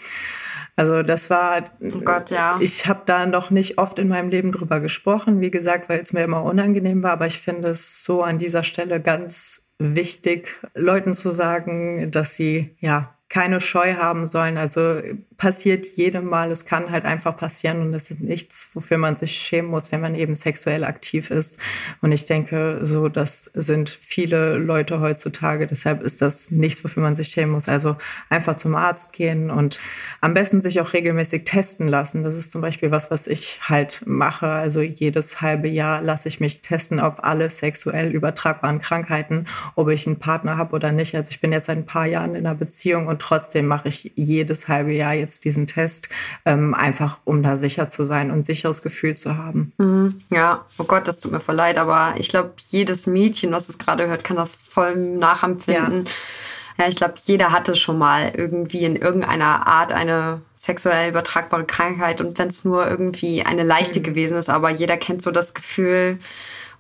Also 0.76 1.04
das 1.04 1.30
war, 1.30 1.64
oh 1.82 2.00
Gott, 2.00 2.30
ja. 2.30 2.58
ich 2.62 2.88
habe 2.88 3.02
da 3.06 3.26
noch 3.26 3.50
nicht 3.50 3.78
oft 3.78 4.00
in 4.00 4.08
meinem 4.08 4.30
Leben 4.30 4.52
drüber 4.52 4.80
gesprochen, 4.80 5.42
wie 5.42 5.52
gesagt, 5.52 5.90
weil 5.90 6.00
es 6.00 6.14
mir 6.14 6.24
immer 6.24 6.44
unangenehm 6.44 7.04
war, 7.04 7.12
aber 7.12 7.28
ich 7.28 7.40
finde 7.40 7.70
es 7.70 8.04
so 8.04 8.24
an 8.24 8.38
dieser 8.38 8.64
Stelle 8.64 9.02
ganz 9.02 9.66
wichtig, 9.78 10.60
Leuten 10.76 11.14
zu 11.14 11.32
sagen, 11.32 12.12
dass 12.12 12.36
sie 12.36 12.76
ja 12.80 13.16
keine 13.30 13.62
Scheu 13.62 13.94
haben 13.94 14.26
sollen. 14.26 14.58
Also 14.58 15.02
passiert 15.38 15.86
jedem 15.96 16.26
Mal, 16.26 16.52
es 16.52 16.66
kann 16.66 16.92
halt 16.92 17.06
einfach 17.06 17.38
passieren 17.38 17.80
und 17.82 17.94
es 17.94 18.10
ist 18.12 18.20
nichts, 18.20 18.72
wofür 18.74 18.98
man 18.98 19.16
sich 19.16 19.34
schämen 19.34 19.70
muss, 19.70 19.92
wenn 19.92 20.02
man 20.02 20.16
eben 20.16 20.36
sexuell 20.36 20.84
aktiv 20.84 21.30
ist. 21.30 21.60
Und 22.02 22.12
ich 22.12 22.26
denke, 22.26 22.80
so, 22.82 23.08
das 23.08 23.46
sind 23.54 23.90
viele 23.90 24.58
Leute 24.58 25.00
heutzutage. 25.00 25.68
Deshalb 25.68 26.02
ist 26.02 26.22
das 26.22 26.50
nichts, 26.50 26.84
wofür 26.84 27.04
man 27.04 27.16
sich 27.16 27.30
schämen 27.30 27.52
muss. 27.52 27.70
Also 27.70 27.96
einfach 28.30 28.56
zum 28.56 28.76
Arzt 28.76 29.14
gehen 29.14 29.52
und 29.52 29.80
am 30.22 30.34
besten 30.34 30.60
sich 30.60 30.82
auch 30.82 30.92
regelmäßig 30.92 31.44
testen 31.46 31.88
lassen. 31.88 32.24
Das 32.24 32.36
ist 32.36 32.52
zum 32.52 32.62
Beispiel 32.62 32.90
was, 32.90 33.12
was 33.12 33.28
ich 33.28 33.60
halt 33.62 34.04
mache. 34.08 34.48
Also 34.48 34.82
jedes 34.82 35.40
halbe 35.40 35.68
Jahr 35.68 36.02
lasse 36.02 36.28
ich 36.28 36.40
mich 36.40 36.64
testen 36.64 37.00
auf 37.00 37.24
alle 37.24 37.50
sexuell 37.50 38.12
übertragbaren 38.12 38.82
Krankheiten, 38.82 39.46
ob 39.76 39.90
ich 39.90 40.08
einen 40.08 40.20
Partner 40.20 40.58
habe 40.58 40.76
oder 40.76 40.92
nicht. 40.92 41.16
Also 41.16 41.30
ich 41.30 41.40
bin 41.40 41.52
jetzt 41.52 41.68
seit 41.68 41.78
ein 41.78 41.86
paar 41.86 42.08
Jahren 42.08 42.34
in 42.34 42.46
einer 42.48 42.56
Beziehung 42.56 43.08
und 43.08 43.19
trotzdem 43.20 43.68
mache 43.68 43.88
ich 43.90 44.12
jedes 44.16 44.68
halbe 44.68 44.92
Jahr 44.92 45.14
jetzt 45.14 45.46
diesen 45.46 45.68
Test, 45.68 46.10
ähm, 46.46 46.74
einfach 46.74 47.20
um 47.26 47.44
da 47.44 47.58
sicher 47.58 47.88
zu 47.88 48.04
sein 48.04 48.32
und 48.32 48.40
ein 48.40 48.44
sicheres 48.44 48.82
Gefühl 48.82 49.16
zu 49.16 49.38
haben. 49.38 49.74
Mhm. 49.78 50.22
Ja, 50.30 50.66
oh 50.78 50.84
Gott, 50.84 51.08
das 51.08 51.20
tut 51.20 51.32
mir 51.32 51.40
voll 51.40 51.56
leid, 51.56 51.78
aber 51.78 52.16
ich 52.18 52.30
glaube, 52.30 52.54
jedes 52.70 53.08
Mädchen, 53.08 53.52
was 53.52 53.70
es 53.70 53.78
gerade 53.78 54.08
hört, 54.08 54.24
kann 54.24 54.38
das 54.38 54.56
voll 54.56 54.96
nachempfinden. 54.96 56.06
Ja. 56.78 56.84
ja, 56.84 56.90
ich 56.90 56.96
glaube, 56.96 57.16
jeder 57.26 57.52
hatte 57.52 57.76
schon 57.76 57.98
mal 57.98 58.32
irgendwie 58.36 58.84
in 58.84 58.96
irgendeiner 58.96 59.68
Art 59.68 59.94
eine 59.94 60.42
sexuell 60.56 61.10
übertragbare 61.10 61.64
Krankheit 61.66 62.20
und 62.20 62.38
wenn 62.38 62.50
es 62.50 62.66
nur 62.66 62.86
irgendwie 62.86 63.44
eine 63.44 63.64
leichte 63.64 64.00
mhm. 64.00 64.04
gewesen 64.04 64.38
ist, 64.38 64.50
aber 64.50 64.70
jeder 64.70 64.98
kennt 64.98 65.22
so 65.22 65.32
das 65.32 65.54
Gefühl, 65.54 66.20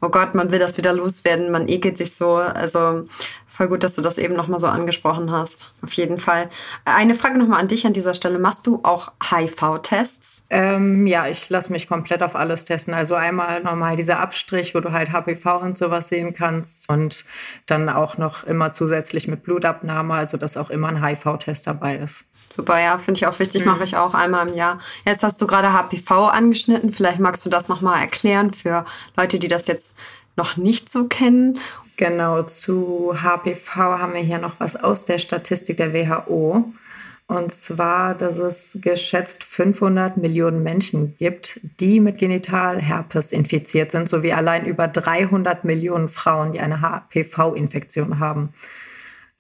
oh 0.01 0.09
Gott, 0.09 0.35
man 0.35 0.51
will 0.51 0.59
das 0.59 0.77
wieder 0.77 0.93
loswerden, 0.93 1.51
man 1.51 1.67
ekelt 1.67 1.97
sich 1.97 2.15
so. 2.15 2.35
Also 2.35 3.07
voll 3.47 3.67
gut, 3.67 3.83
dass 3.83 3.95
du 3.95 4.01
das 4.01 4.17
eben 4.17 4.35
nochmal 4.35 4.59
so 4.59 4.67
angesprochen 4.67 5.31
hast. 5.31 5.71
Auf 5.81 5.93
jeden 5.93 6.19
Fall. 6.19 6.49
Eine 6.85 7.15
Frage 7.15 7.37
nochmal 7.37 7.59
an 7.59 7.67
dich 7.67 7.85
an 7.85 7.93
dieser 7.93 8.13
Stelle. 8.13 8.39
Machst 8.39 8.67
du 8.67 8.79
auch 8.83 9.11
HIV-Tests? 9.29 10.43
Ähm, 10.51 11.05
ja, 11.05 11.27
ich 11.27 11.49
lasse 11.49 11.71
mich 11.71 11.87
komplett 11.87 12.23
auf 12.23 12.35
alles 12.35 12.65
testen. 12.65 12.93
Also 12.93 13.13
einmal 13.15 13.61
nochmal 13.61 13.95
dieser 13.95 14.19
Abstrich, 14.19 14.73
wo 14.73 14.79
du 14.79 14.91
halt 14.91 15.11
HPV 15.11 15.59
und 15.59 15.77
sowas 15.77 16.09
sehen 16.09 16.33
kannst 16.33 16.89
und 16.89 17.25
dann 17.67 17.87
auch 17.89 18.17
noch 18.17 18.45
immer 18.45 18.71
zusätzlich 18.71 19.27
mit 19.27 19.43
Blutabnahme, 19.43 20.15
also 20.15 20.37
dass 20.37 20.57
auch 20.57 20.71
immer 20.71 20.87
ein 20.87 21.05
HIV-Test 21.05 21.67
dabei 21.67 21.97
ist. 21.97 22.28
Super, 22.51 22.79
ja, 22.79 22.97
finde 22.97 23.19
ich 23.19 23.27
auch 23.27 23.37
wichtig, 23.39 23.61
mhm. 23.63 23.71
mache 23.71 23.83
ich 23.83 23.95
auch 23.95 24.13
einmal 24.13 24.47
im 24.47 24.55
Jahr. 24.55 24.79
Jetzt 25.05 25.23
hast 25.23 25.41
du 25.41 25.47
gerade 25.47 25.71
HPV 25.71 26.27
angeschnitten, 26.27 26.91
vielleicht 26.91 27.19
magst 27.19 27.45
du 27.45 27.49
das 27.49 27.67
nochmal 27.69 28.01
erklären 28.01 28.51
für 28.51 28.85
Leute, 29.15 29.37
die 29.37 29.47
das 29.47 29.67
jetzt 29.67 29.95
noch 30.35 30.57
nicht 30.57 30.91
so 30.91 31.05
kennen. 31.05 31.59
Genau, 31.97 32.43
zu 32.43 33.13
HPV 33.21 33.75
haben 33.75 34.13
wir 34.13 34.21
hier 34.21 34.37
noch 34.39 34.59
was 34.59 34.75
aus 34.75 35.05
der 35.05 35.19
Statistik 35.19 35.77
der 35.77 35.93
WHO. 35.93 36.71
Und 37.27 37.51
zwar, 37.51 38.15
dass 38.15 38.39
es 38.39 38.79
geschätzt 38.81 39.43
500 39.43 40.17
Millionen 40.17 40.63
Menschen 40.63 41.15
gibt, 41.17 41.59
die 41.79 41.99
mit 41.99 42.17
Genitalherpes 42.17 43.31
infiziert 43.31 43.91
sind, 43.91 44.09
sowie 44.09 44.33
allein 44.33 44.65
über 44.65 44.87
300 44.87 45.63
Millionen 45.63 46.07
Frauen, 46.07 46.53
die 46.53 46.59
eine 46.59 46.81
HPV-Infektion 46.81 48.17
haben. 48.17 48.53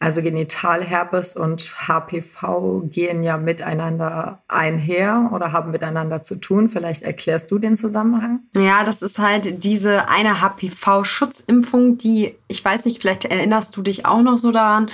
Also 0.01 0.21
Genitalherpes 0.21 1.35
und 1.35 1.75
HPV 1.87 2.83
gehen 2.85 3.21
ja 3.21 3.37
miteinander 3.37 4.41
einher 4.47 5.29
oder 5.33 5.51
haben 5.51 5.71
miteinander 5.71 6.21
zu 6.21 6.35
tun. 6.35 6.69
Vielleicht 6.69 7.03
erklärst 7.03 7.51
du 7.51 7.59
den 7.59 7.75
Zusammenhang? 7.75 8.39
Ja, 8.55 8.85
das 8.85 9.01
ist 9.01 9.19
halt 9.19 9.61
diese 9.65 10.07
eine 10.07 10.39
HPV-Schutzimpfung, 10.39 11.97
die, 11.97 12.35
ich 12.47 12.63
weiß 12.63 12.85
nicht, 12.85 13.01
vielleicht 13.01 13.25
erinnerst 13.25 13.75
du 13.75 13.81
dich 13.81 14.05
auch 14.05 14.21
noch 14.21 14.37
so 14.37 14.53
daran, 14.53 14.89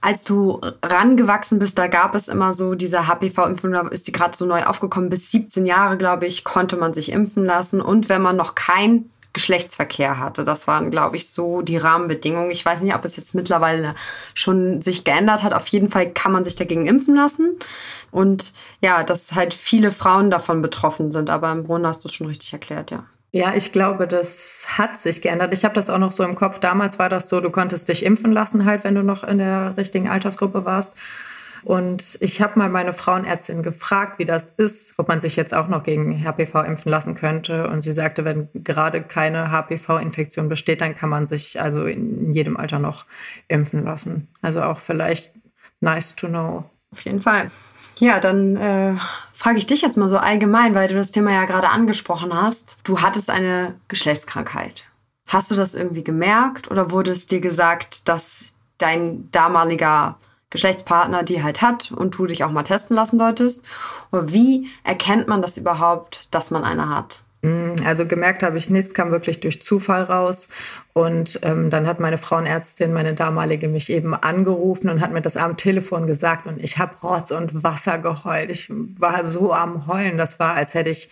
als 0.00 0.24
du 0.24 0.60
rangewachsen 0.82 1.58
bist, 1.58 1.78
da 1.78 1.86
gab 1.88 2.14
es 2.14 2.28
immer 2.28 2.54
so 2.54 2.74
diese 2.74 3.08
HPV-Impfung, 3.08 3.72
da 3.72 3.88
ist 3.88 4.06
die 4.06 4.12
gerade 4.12 4.36
so 4.36 4.44
neu 4.46 4.64
aufgekommen. 4.64 5.08
Bis 5.08 5.30
17 5.30 5.66
Jahre, 5.66 5.96
glaube 5.96 6.26
ich, 6.26 6.44
konnte 6.44 6.76
man 6.76 6.94
sich 6.94 7.10
impfen 7.12 7.44
lassen. 7.44 7.80
Und 7.80 8.08
wenn 8.08 8.22
man 8.22 8.36
noch 8.36 8.54
kein 8.54 9.10
Geschlechtsverkehr 9.38 10.18
hatte. 10.18 10.42
Das 10.42 10.66
waren, 10.66 10.90
glaube 10.90 11.16
ich, 11.16 11.30
so 11.30 11.62
die 11.62 11.76
Rahmenbedingungen. 11.76 12.50
Ich 12.50 12.64
weiß 12.64 12.80
nicht, 12.80 12.92
ob 12.96 13.04
es 13.04 13.16
jetzt 13.16 13.36
mittlerweile 13.36 13.94
schon 14.34 14.82
sich 14.82 15.04
geändert 15.04 15.44
hat. 15.44 15.52
Auf 15.52 15.68
jeden 15.68 15.90
Fall 15.90 16.10
kann 16.10 16.32
man 16.32 16.44
sich 16.44 16.56
dagegen 16.56 16.88
impfen 16.88 17.14
lassen. 17.14 17.56
Und 18.10 18.52
ja, 18.80 19.04
dass 19.04 19.36
halt 19.36 19.54
viele 19.54 19.92
Frauen 19.92 20.32
davon 20.32 20.60
betroffen 20.60 21.12
sind. 21.12 21.30
Aber 21.30 21.52
im 21.52 21.64
Grunde 21.64 21.88
hast 21.88 22.02
du 22.02 22.08
es 22.08 22.14
schon 22.14 22.26
richtig 22.26 22.52
erklärt, 22.52 22.90
ja. 22.90 23.04
Ja, 23.30 23.54
ich 23.54 23.72
glaube, 23.72 24.08
das 24.08 24.66
hat 24.76 24.98
sich 24.98 25.22
geändert. 25.22 25.52
Ich 25.52 25.64
habe 25.64 25.74
das 25.74 25.88
auch 25.88 25.98
noch 25.98 26.12
so 26.12 26.24
im 26.24 26.34
Kopf. 26.34 26.58
Damals 26.58 26.98
war 26.98 27.08
das 27.08 27.28
so, 27.28 27.40
du 27.40 27.50
konntest 27.50 27.88
dich 27.88 28.04
impfen 28.04 28.32
lassen, 28.32 28.64
halt, 28.64 28.82
wenn 28.82 28.96
du 28.96 29.04
noch 29.04 29.22
in 29.22 29.38
der 29.38 29.76
richtigen 29.76 30.08
Altersgruppe 30.08 30.64
warst. 30.64 30.96
Und 31.62 32.18
ich 32.20 32.40
habe 32.42 32.58
mal 32.58 32.68
meine 32.68 32.92
Frauenärztin 32.92 33.62
gefragt, 33.62 34.18
wie 34.18 34.24
das 34.24 34.50
ist, 34.50 34.98
ob 34.98 35.08
man 35.08 35.20
sich 35.20 35.36
jetzt 35.36 35.54
auch 35.54 35.68
noch 35.68 35.82
gegen 35.82 36.24
HPV 36.24 36.62
impfen 36.62 36.90
lassen 36.90 37.14
könnte. 37.14 37.68
Und 37.68 37.80
sie 37.80 37.92
sagte, 37.92 38.24
wenn 38.24 38.48
gerade 38.54 39.02
keine 39.02 39.50
HPV-Infektion 39.50 40.48
besteht, 40.48 40.80
dann 40.80 40.96
kann 40.96 41.10
man 41.10 41.26
sich 41.26 41.60
also 41.60 41.84
in 41.84 42.32
jedem 42.32 42.56
Alter 42.56 42.78
noch 42.78 43.06
impfen 43.48 43.84
lassen. 43.84 44.28
Also 44.42 44.62
auch 44.62 44.78
vielleicht 44.78 45.34
nice 45.80 46.16
to 46.16 46.28
know. 46.28 46.64
Auf 46.92 47.00
jeden 47.02 47.20
Fall. 47.20 47.50
Ja, 47.98 48.20
dann 48.20 48.56
äh, 48.56 48.94
frage 49.34 49.58
ich 49.58 49.66
dich 49.66 49.82
jetzt 49.82 49.96
mal 49.96 50.08
so 50.08 50.18
allgemein, 50.18 50.74
weil 50.74 50.88
du 50.88 50.94
das 50.94 51.10
Thema 51.10 51.32
ja 51.32 51.44
gerade 51.44 51.70
angesprochen 51.70 52.32
hast. 52.32 52.78
Du 52.84 53.02
hattest 53.02 53.30
eine 53.30 53.74
Geschlechtskrankheit. 53.88 54.86
Hast 55.26 55.50
du 55.50 55.54
das 55.54 55.74
irgendwie 55.74 56.04
gemerkt 56.04 56.70
oder 56.70 56.90
wurde 56.90 57.10
es 57.10 57.26
dir 57.26 57.40
gesagt, 57.40 58.08
dass 58.08 58.52
dein 58.78 59.30
damaliger 59.30 60.18
Geschlechtspartner 60.50 61.22
die 61.22 61.42
halt 61.42 61.60
hat 61.62 61.92
und 61.92 62.16
du 62.16 62.26
dich 62.26 62.44
auch 62.44 62.50
mal 62.50 62.62
testen 62.62 62.96
lassen 62.96 63.18
solltest. 63.18 63.64
Wie 64.12 64.68
erkennt 64.84 65.28
man 65.28 65.42
das 65.42 65.56
überhaupt, 65.56 66.28
dass 66.30 66.50
man 66.50 66.64
eine 66.64 66.88
hat? 66.88 67.20
Mm, 67.42 67.74
also 67.84 68.06
gemerkt 68.06 68.42
habe 68.42 68.58
ich 68.58 68.70
nichts, 68.70 68.94
kam 68.94 69.10
wirklich 69.10 69.40
durch 69.40 69.62
Zufall 69.62 70.04
raus. 70.04 70.48
Und 70.92 71.40
ähm, 71.42 71.70
dann 71.70 71.86
hat 71.86 72.00
meine 72.00 72.18
Frauenärztin, 72.18 72.92
meine 72.92 73.14
damalige, 73.14 73.68
mich 73.68 73.90
eben 73.90 74.14
angerufen 74.14 74.90
und 74.90 75.00
hat 75.00 75.12
mir 75.12 75.20
das 75.20 75.36
am 75.36 75.56
Telefon 75.56 76.06
gesagt. 76.06 76.46
Und 76.46 76.62
ich 76.62 76.78
habe 76.78 76.96
Rotz 77.02 77.30
und 77.30 77.62
Wasser 77.62 77.98
geheult. 77.98 78.50
Ich 78.50 78.70
war 78.70 79.24
so 79.24 79.52
am 79.52 79.86
Heulen. 79.86 80.18
Das 80.18 80.40
war, 80.40 80.54
als 80.54 80.74
hätte 80.74 80.90
ich 80.90 81.10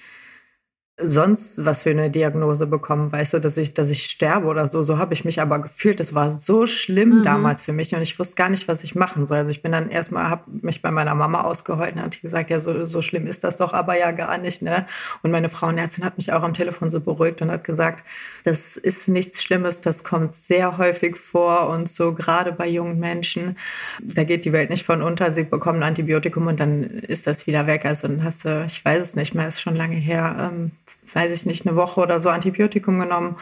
sonst 0.99 1.63
was 1.63 1.83
für 1.83 1.91
eine 1.91 2.11
Diagnose 2.11 2.67
bekommen, 2.67 3.13
weißt 3.13 3.35
du, 3.35 3.39
dass 3.39 3.59
ich, 3.59 3.75
dass 3.75 3.91
ich 3.91 4.05
sterbe 4.05 4.47
oder 4.47 4.67
so. 4.67 4.83
So 4.83 4.97
habe 4.97 5.13
ich 5.13 5.27
mich 5.27 5.43
aber 5.43 5.59
gefühlt. 5.59 6.01
Das 6.01 6.15
war 6.15 6.31
so 6.31 6.67
schlimm 6.67 7.19
mhm. 7.19 7.23
damals 7.23 7.63
für 7.63 7.75
mich 7.75 7.95
und 7.95 8.01
ich 8.01 8.19
wusste 8.19 8.37
gar 8.37 8.49
nicht, 8.49 8.67
was 8.67 8.83
ich 8.83 8.95
machen 8.95 9.27
soll. 9.27 9.37
Also 9.37 9.51
ich 9.51 9.61
bin 9.61 9.73
dann 9.73 9.91
erstmal, 9.91 10.31
habe 10.31 10.45
mich 10.63 10.81
bei 10.81 10.91
meiner 10.91 11.15
Mama 11.15 11.43
ausgeheult 11.43 11.97
und 11.97 12.03
hat 12.03 12.23
gesagt, 12.23 12.49
ja, 12.49 12.61
so, 12.61 12.87
so 12.87 13.03
schlimm 13.03 13.27
ist 13.27 13.45
das 13.45 13.59
doch 13.59 13.75
aber 13.75 13.99
ja 13.99 14.11
gar 14.13 14.39
nicht, 14.39 14.63
ne? 14.63 14.87
Und 15.23 15.33
meine 15.33 15.51
Frauenärztin 15.51 16.03
hat 16.03 16.17
mich 16.17 16.33
auch 16.33 16.43
am 16.43 16.55
Telefon 16.55 16.91
so 16.91 17.01
beruhigt 17.01 17.43
und 17.43 17.51
hat 17.51 17.65
gesagt, 17.65 18.03
das 18.45 18.79
ist 18.79 19.09
nichts 19.09 19.43
Schlimmes, 19.43 19.83
das 19.83 20.03
kommt 20.03 20.33
sehr 20.33 20.79
häufig 20.79 21.17
vor 21.17 21.69
und 21.69 21.91
so 21.91 22.15
gerade 22.15 22.53
bei 22.53 22.67
jungen 22.67 22.99
Menschen, 22.99 23.59
da 24.01 24.25
geht 24.25 24.47
die 24.47 24.53
Welt 24.55 24.71
nicht 24.71 24.87
von 24.87 25.03
unter, 25.03 25.31
sie 25.31 25.45
bekommen 25.45 25.81
ein 25.81 25.89
Antibiotikum 25.89 26.47
und 26.47 26.59
dann 26.59 26.85
ist 26.85 27.27
das 27.27 27.47
wieder 27.47 27.67
weg. 27.67 27.85
Also 27.85 28.09
dann 28.09 28.25
hast 28.25 28.47
du, 28.47 28.65
ich 28.67 28.83
weiß 28.83 29.03
es 29.03 29.17
nicht 29.17 29.35
mehr, 29.35 29.47
ist 29.47 29.61
schon 29.61 29.77
lange 29.77 29.97
her, 29.97 30.51
ähm, 30.53 30.71
weiß 31.15 31.33
ich 31.33 31.47
nicht, 31.47 31.67
eine 31.67 31.77
Woche 31.77 32.01
oder 32.01 32.21
so 32.21 32.31
Antibiotikum 32.31 32.99
genommen. 32.99 33.37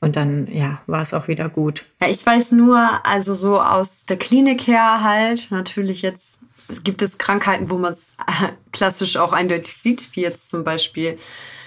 Und 0.00 0.14
dann, 0.14 0.46
ja, 0.46 0.80
war 0.86 1.02
es 1.02 1.12
auch 1.12 1.26
wieder 1.26 1.48
gut. 1.48 1.84
Ja, 2.00 2.08
ich 2.08 2.24
weiß 2.24 2.52
nur, 2.52 2.78
also 3.04 3.34
so 3.34 3.60
aus 3.60 4.06
der 4.06 4.16
Klinik 4.16 4.66
her 4.66 5.02
halt, 5.02 5.48
natürlich 5.50 6.02
jetzt 6.02 6.38
gibt 6.84 7.02
es 7.02 7.18
Krankheiten, 7.18 7.70
wo 7.70 7.78
man 7.78 7.94
es 7.94 8.12
klassisch 8.72 9.16
auch 9.16 9.32
eindeutig 9.32 9.74
sieht, 9.74 10.08
wie 10.14 10.20
jetzt 10.20 10.50
zum 10.50 10.64
Beispiel 10.64 11.18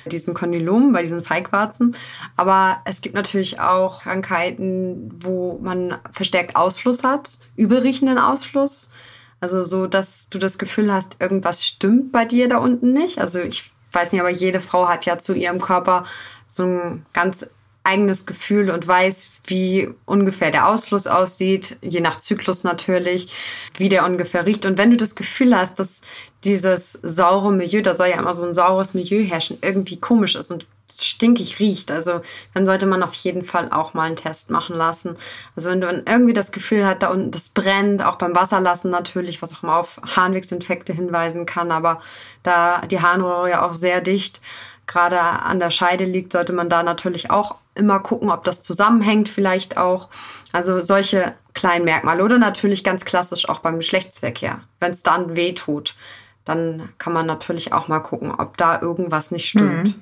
diesen 0.06 0.34
Kondylom, 0.34 0.94
bei 0.94 1.02
diesen 1.02 1.24
Feigwarzen. 1.24 1.96
Aber 2.36 2.82
es 2.86 3.02
gibt 3.02 3.16
natürlich 3.16 3.60
auch 3.60 4.04
Krankheiten, 4.04 5.12
wo 5.20 5.60
man 5.62 5.98
verstärkt 6.12 6.56
Ausfluss 6.56 7.04
hat, 7.04 7.38
übelriechenden 7.56 8.18
Ausfluss. 8.18 8.92
Also 9.40 9.64
so, 9.64 9.88
dass 9.88 10.30
du 10.30 10.38
das 10.38 10.58
Gefühl 10.58 10.94
hast, 10.94 11.18
irgendwas 11.20 11.66
stimmt 11.66 12.12
bei 12.12 12.26
dir 12.26 12.48
da 12.48 12.58
unten 12.58 12.94
nicht. 12.94 13.20
Also 13.20 13.40
ich 13.40 13.72
weiß 13.92 14.12
nicht, 14.12 14.22
aber 14.22 14.30
jede 14.30 14.62
Frau 14.62 14.88
hat 14.88 15.06
ja 15.06 15.18
zu 15.18 15.34
ihrem 15.34 15.60
Körper 15.60 16.06
so 16.50 16.64
ein 16.64 17.06
ganz 17.14 17.46
eigenes 17.84 18.26
Gefühl 18.26 18.70
und 18.70 18.88
weiß, 18.88 19.32
wie 19.48 19.90
ungefähr 20.06 20.52
der 20.52 20.68
Ausfluss 20.68 21.08
aussieht, 21.08 21.78
je 21.82 22.00
nach 22.00 22.20
Zyklus 22.20 22.64
natürlich, 22.64 23.34
wie 23.78 23.90
der 23.90 24.06
ungefähr 24.06 24.46
riecht. 24.46 24.66
Und 24.66 24.78
wenn 24.78 24.92
du 24.92 24.98
das 24.98 25.16
Gefühl 25.16 25.58
hast, 25.58 25.80
dass 25.80 26.02
dieses 26.44 26.94
saure 27.02 27.52
Milieu, 27.52 27.82
da 27.82 27.96
soll 27.96 28.10
ja 28.10 28.20
immer 28.20 28.34
so 28.34 28.44
ein 28.44 28.54
saures 28.54 28.94
Milieu 28.94 29.24
herrschen, 29.24 29.58
irgendwie 29.62 30.00
komisch 30.00 30.36
ist 30.36 30.52
und 30.52 30.66
stinkig 31.00 31.60
riecht, 31.60 31.92
also 31.92 32.22
dann 32.54 32.66
sollte 32.66 32.86
man 32.86 33.04
auf 33.04 33.14
jeden 33.14 33.44
Fall 33.44 33.72
auch 33.72 33.94
mal 33.94 34.04
einen 34.04 34.16
Test 34.16 34.50
machen 34.50 34.76
lassen. 34.76 35.16
Also 35.56 35.70
wenn 35.70 35.82
du 35.82 35.88
irgendwie 35.88 36.34
das 36.34 36.52
Gefühl 36.52 36.86
hast, 36.86 37.02
da 37.02 37.10
unten 37.10 37.32
das 37.32 37.50
brennt, 37.50 38.04
auch 38.04 38.16
beim 38.16 38.36
Wasserlassen 38.36 38.92
natürlich, 38.92 39.42
was 39.42 39.54
auch 39.54 39.62
mal 39.62 39.80
auf 39.80 40.02
Harnwegsinfekte 40.06 40.94
hinweisen 40.94 41.46
kann, 41.46 41.72
aber 41.72 42.02
da 42.44 42.82
die 42.82 43.02
Harnröhre 43.02 43.50
ja 43.50 43.66
auch 43.66 43.74
sehr 43.74 44.02
dicht 44.02 44.42
gerade 44.88 45.20
an 45.20 45.60
der 45.60 45.72
Scheide 45.72 46.04
liegt, 46.04 46.34
sollte 46.34 46.54
man 46.54 46.70
da 46.70 46.84
natürlich 46.84 47.32
auch 47.32 47.56
immer 47.76 48.00
gucken, 48.00 48.30
ob 48.30 48.44
das 48.44 48.62
zusammenhängt 48.62 49.30
vielleicht 49.30 49.78
auch. 49.78 50.10
Also 50.52 50.82
solche 50.82 51.34
kleinen 51.54 51.86
Merkmale 51.86 52.24
oder 52.24 52.38
natürlich 52.38 52.84
ganz 52.84 53.06
klassisch 53.06 53.48
auch 53.48 53.60
beim 53.60 53.78
Geschlechtsverkehr. 53.78 54.62
Wenn 54.80 54.92
es 54.92 55.04
dann 55.04 55.36
weh 55.36 55.54
tut, 55.54 55.96
dann 56.44 56.90
kann 56.98 57.14
man 57.14 57.26
natürlich 57.26 57.74
auch 57.74 57.88
mal 57.88 58.00
gucken, 58.00 58.32
ob 58.32 58.58
da 58.58 58.82
irgendwas 58.82 59.32
nicht 59.32 59.50
stimmt. 59.50 59.88
Mhm. 59.88 60.02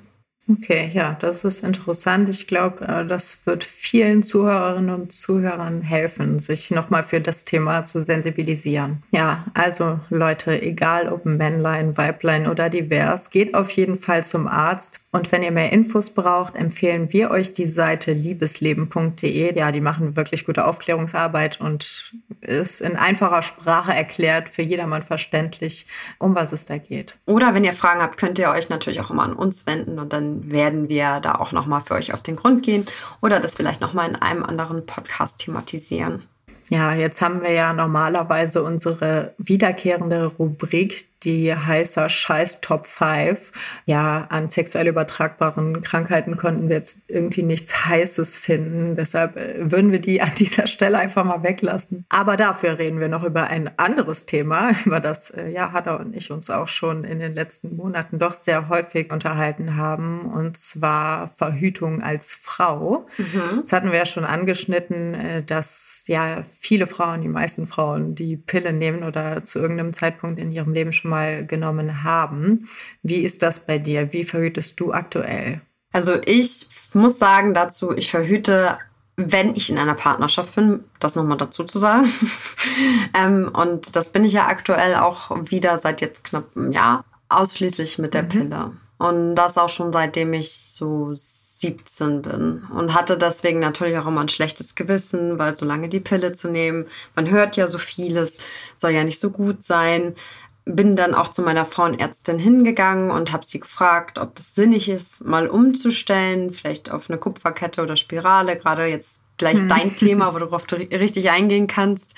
Okay, 0.50 0.90
ja, 0.92 1.16
das 1.20 1.44
ist 1.44 1.62
interessant. 1.62 2.28
Ich 2.28 2.46
glaube, 2.46 2.84
äh, 2.86 3.06
das 3.06 3.46
wird 3.46 3.62
vielen 3.62 4.22
Zuhörerinnen 4.22 4.94
und 4.94 5.12
Zuhörern 5.12 5.82
helfen, 5.82 6.38
sich 6.38 6.70
nochmal 6.70 7.02
für 7.02 7.20
das 7.20 7.44
Thema 7.44 7.84
zu 7.84 8.02
sensibilisieren. 8.02 9.02
Ja, 9.12 9.44
also 9.54 10.00
Leute, 10.08 10.60
egal 10.60 11.12
ob 11.12 11.24
Männlein, 11.24 11.96
Weiblein 11.96 12.48
oder 12.48 12.68
divers, 12.68 13.30
geht 13.30 13.54
auf 13.54 13.70
jeden 13.70 13.96
Fall 13.96 14.24
zum 14.24 14.48
Arzt. 14.48 15.00
Und 15.12 15.30
wenn 15.32 15.42
ihr 15.42 15.50
mehr 15.50 15.72
Infos 15.72 16.10
braucht, 16.10 16.54
empfehlen 16.54 17.12
wir 17.12 17.30
euch 17.30 17.52
die 17.52 17.66
Seite 17.66 18.12
liebesleben.de. 18.12 19.56
Ja, 19.56 19.72
die 19.72 19.80
machen 19.80 20.16
wirklich 20.16 20.46
gute 20.46 20.64
Aufklärungsarbeit 20.66 21.60
und 21.60 22.12
ist 22.40 22.80
in 22.80 22.96
einfacher 22.96 23.42
Sprache 23.42 23.92
erklärt, 23.92 24.48
für 24.48 24.62
jedermann 24.62 25.02
verständlich, 25.02 25.86
um 26.18 26.34
was 26.34 26.52
es 26.52 26.64
da 26.64 26.78
geht. 26.78 27.18
Oder 27.26 27.54
wenn 27.54 27.64
ihr 27.64 27.72
Fragen 27.72 28.00
habt, 28.00 28.18
könnt 28.18 28.38
ihr 28.38 28.50
euch 28.50 28.68
natürlich 28.68 29.00
auch 29.00 29.10
immer 29.10 29.24
an 29.24 29.32
uns 29.32 29.66
wenden 29.66 29.98
und 29.98 30.12
dann 30.12 30.39
werden 30.44 30.88
wir 30.88 31.20
da 31.20 31.36
auch 31.36 31.52
nochmal 31.52 31.80
für 31.80 31.94
euch 31.94 32.14
auf 32.14 32.22
den 32.22 32.36
Grund 32.36 32.62
gehen 32.62 32.86
oder 33.20 33.40
das 33.40 33.54
vielleicht 33.54 33.80
nochmal 33.80 34.08
in 34.08 34.16
einem 34.16 34.44
anderen 34.44 34.86
Podcast 34.86 35.38
thematisieren. 35.38 36.22
Ja, 36.70 36.94
jetzt 36.94 37.20
haben 37.20 37.42
wir 37.42 37.50
ja 37.50 37.72
normalerweise 37.72 38.62
unsere 38.62 39.34
wiederkehrende 39.38 40.26
Rubrik, 40.26 41.09
die 41.22 41.54
heißer 41.54 42.08
Scheiß 42.08 42.60
Top 42.60 42.86
5. 42.86 43.52
Ja, 43.84 44.26
an 44.30 44.48
sexuell 44.48 44.88
übertragbaren 44.88 45.82
Krankheiten 45.82 46.36
konnten 46.36 46.68
wir 46.68 46.76
jetzt 46.76 47.00
irgendwie 47.08 47.42
nichts 47.42 47.86
Heißes 47.86 48.38
finden. 48.38 48.96
Deshalb 48.96 49.36
äh, 49.36 49.70
würden 49.70 49.92
wir 49.92 50.00
die 50.00 50.22
an 50.22 50.32
dieser 50.38 50.66
Stelle 50.66 50.98
einfach 50.98 51.24
mal 51.24 51.42
weglassen. 51.42 52.04
Aber 52.08 52.36
dafür 52.36 52.78
reden 52.78 53.00
wir 53.00 53.08
noch 53.08 53.24
über 53.24 53.44
ein 53.44 53.70
anderes 53.78 54.26
Thema, 54.26 54.70
über 54.84 55.00
das 55.00 55.30
äh, 55.30 55.48
ja 55.48 55.72
Hanna 55.72 55.96
und 55.96 56.16
ich 56.16 56.30
uns 56.30 56.48
auch 56.50 56.68
schon 56.68 57.04
in 57.04 57.18
den 57.18 57.34
letzten 57.34 57.76
Monaten 57.76 58.18
doch 58.18 58.32
sehr 58.32 58.68
häufig 58.68 59.12
unterhalten 59.12 59.76
haben. 59.76 60.32
Und 60.32 60.56
zwar 60.56 61.28
Verhütung 61.28 62.02
als 62.02 62.34
Frau. 62.34 63.06
Mhm. 63.18 63.62
Das 63.62 63.72
hatten 63.72 63.90
wir 63.90 63.98
ja 63.98 64.06
schon 64.06 64.24
angeschnitten, 64.24 65.14
äh, 65.14 65.42
dass 65.42 66.04
ja 66.06 66.42
viele 66.58 66.86
Frauen, 66.86 67.20
die 67.20 67.28
meisten 67.28 67.66
Frauen, 67.66 68.14
die 68.14 68.36
Pille 68.36 68.72
nehmen 68.72 69.04
oder 69.04 69.44
zu 69.44 69.58
irgendeinem 69.58 69.92
Zeitpunkt 69.92 70.40
in 70.40 70.50
ihrem 70.50 70.72
Leben 70.72 70.92
schon 70.92 71.09
mal 71.10 71.46
genommen 71.46 72.02
haben. 72.02 72.68
Wie 73.02 73.22
ist 73.22 73.42
das 73.42 73.60
bei 73.60 73.78
dir? 73.78 74.12
Wie 74.12 74.24
verhütest 74.24 74.80
du 74.80 74.92
aktuell? 74.92 75.60
Also 75.92 76.14
ich 76.24 76.68
muss 76.94 77.18
sagen 77.18 77.52
dazu, 77.52 77.94
ich 77.96 78.10
verhüte 78.10 78.78
wenn 79.28 79.54
ich 79.54 79.70
in 79.70 79.78
einer 79.78 79.94
Partnerschaft 79.94 80.54
bin, 80.54 80.84
das 80.98 81.16
nochmal 81.16 81.36
dazu 81.36 81.64
zu 81.64 81.78
sagen. 81.78 82.10
ähm, 83.14 83.50
und 83.52 83.94
das 83.96 84.12
bin 84.12 84.24
ich 84.24 84.32
ja 84.32 84.46
aktuell 84.46 84.94
auch 84.96 85.30
wieder 85.50 85.78
seit 85.78 86.00
jetzt 86.00 86.24
knapp 86.24 86.56
einem 86.56 86.72
Jahr, 86.72 87.04
ausschließlich 87.28 87.98
mit 87.98 88.14
der 88.14 88.22
mhm. 88.22 88.28
Pille. 88.28 88.72
Und 88.98 89.34
das 89.34 89.56
auch 89.56 89.68
schon 89.68 89.92
seitdem 89.92 90.32
ich 90.32 90.52
so 90.52 91.12
17 91.14 92.22
bin. 92.22 92.62
Und 92.74 92.94
hatte 92.94 93.18
deswegen 93.18 93.60
natürlich 93.60 93.98
auch 93.98 94.06
immer 94.06 94.22
ein 94.22 94.28
schlechtes 94.28 94.74
Gewissen, 94.74 95.38
weil 95.38 95.54
so 95.54 95.66
lange 95.66 95.88
die 95.88 96.00
Pille 96.00 96.32
zu 96.32 96.48
nehmen, 96.48 96.86
man 97.14 97.28
hört 97.30 97.56
ja 97.56 97.66
so 97.66 97.78
vieles, 97.78 98.34
soll 98.76 98.92
ja 98.92 99.04
nicht 99.04 99.20
so 99.20 99.30
gut 99.30 99.62
sein 99.62 100.14
bin 100.64 100.96
dann 100.96 101.14
auch 101.14 101.32
zu 101.32 101.42
meiner 101.42 101.64
Frauenärztin 101.64 102.38
hingegangen 102.38 103.10
und 103.10 103.32
habe 103.32 103.44
sie 103.44 103.60
gefragt, 103.60 104.18
ob 104.18 104.34
das 104.34 104.54
sinnig 104.54 104.88
ist, 104.88 105.24
mal 105.24 105.48
umzustellen, 105.48 106.52
vielleicht 106.52 106.90
auf 106.90 107.10
eine 107.10 107.18
Kupferkette 107.18 107.82
oder 107.82 107.96
Spirale, 107.96 108.56
gerade 108.56 108.86
jetzt 108.86 109.16
gleich 109.40 109.58
hm. 109.58 109.68
dein 109.68 109.96
Thema, 109.96 110.32
worauf 110.34 110.66
du 110.66 110.76
richtig 110.76 111.30
eingehen 111.30 111.66
kannst. 111.66 112.14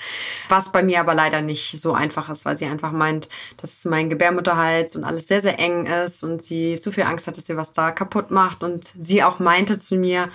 Was 0.49 0.71
bei 0.71 0.83
mir 0.83 0.99
aber 0.99 1.15
leider 1.15 1.41
nicht 1.41 1.81
so 1.81 1.93
einfach 1.93 2.29
ist, 2.29 2.45
weil 2.45 2.59
sie 2.59 2.65
einfach 2.65 2.91
meint, 2.91 3.29
dass 3.57 3.85
mein 3.85 4.11
Gebärmutterhals 4.11 4.95
und 4.95 5.03
alles 5.03 5.27
sehr, 5.27 5.41
sehr 5.41 5.57
eng 5.57 5.87
ist 5.87 6.23
und 6.23 6.43
sie 6.43 6.77
so 6.77 6.91
viel 6.91 7.03
Angst 7.03 7.25
hat, 7.27 7.37
dass 7.37 7.47
sie 7.47 7.57
was 7.57 7.73
da 7.73 7.91
kaputt 7.91 8.29
macht. 8.29 8.63
Und 8.63 8.85
sie 8.85 9.23
auch 9.23 9.39
meinte 9.39 9.79
zu 9.79 9.95
mir, 9.95 10.29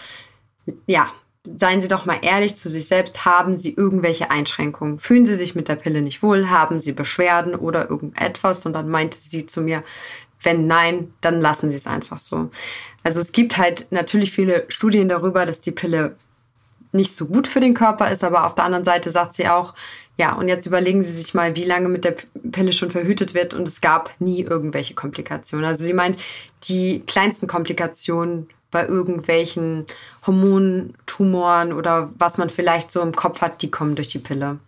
ja, 0.87 1.13
seien 1.57 1.81
Sie 1.81 1.89
doch 1.89 2.07
mal 2.07 2.19
ehrlich 2.23 2.57
zu 2.57 2.69
sich 2.69 2.87
selbst. 2.89 3.25
Haben 3.25 3.57
Sie 3.57 3.73
irgendwelche 3.73 4.31
Einschränkungen? 4.31 4.99
Fühlen 4.99 5.27
Sie 5.27 5.35
sich 5.35 5.55
mit 5.55 5.69
der 5.69 5.77
Pille 5.77 6.03
nicht 6.03 6.23
wohl? 6.23 6.51
Haben 6.51 6.81
Sie 6.81 6.93
Beschwerden 6.93 7.55
oder 7.55 7.89
irgendetwas? 7.89 8.67
Und 8.67 8.73
dann 8.73 8.89
meinte 8.89 9.19
sie 9.19 9.47
zu 9.47 9.63
mir, 9.63 9.83
wenn 10.43 10.67
nein, 10.67 11.13
dann 11.21 11.41
lassen 11.41 11.71
Sie 11.71 11.77
es 11.77 11.87
einfach 11.87 12.19
so. 12.19 12.51
Also 13.03 13.21
es 13.21 13.33
gibt 13.33 13.57
halt 13.57 13.89
natürlich 13.91 14.33
viele 14.33 14.67
Studien 14.69 15.09
darüber, 15.09 15.47
dass 15.47 15.61
die 15.61 15.73
Pille 15.73 16.17
nicht 16.93 17.15
so 17.15 17.27
gut 17.27 17.47
für 17.47 17.61
den 17.61 17.75
Körper 17.75 18.11
ist, 18.11 18.25
aber 18.25 18.47
auf 18.47 18.55
der 18.55 18.65
anderen 18.65 18.85
Seite 18.85 19.11
sagt 19.11 19.35
sie 19.35 19.49
auch, 19.49 19.75
ja, 20.17 20.33
und 20.33 20.49
jetzt 20.49 20.67
überlegen 20.67 21.05
Sie 21.05 21.13
sich 21.13 21.33
mal, 21.35 21.55
wie 21.55 21.65
lange 21.65 21.89
mit 21.89 22.05
der 22.05 22.17
Pille 22.51 22.73
schon 22.73 22.91
verhütet 22.91 23.35
wird 23.35 23.55
und 23.55 23.69
es 23.69 23.81
gab 23.81 24.11
nie 24.19 24.43
irgendwelche 24.43 24.95
Komplikationen. 24.95 25.65
Also 25.65 25.85
sie 25.85 25.93
meint, 25.93 26.19
die 26.65 27.05
kleinsten 27.07 27.47
Komplikationen 27.47 28.49
bei 28.71 28.87
irgendwelchen 28.87 29.87
Hormontumoren 30.27 31.73
oder 31.73 32.11
was 32.19 32.39
man 32.39 32.51
vielleicht 32.51 32.93
so 32.93 33.01
im 33.01 33.15
Kopf 33.15 33.41
hat, 33.41 33.63
die 33.63 33.71
kommen 33.71 33.95
durch 33.95 34.09
die 34.09 34.19
Pille. 34.19 34.59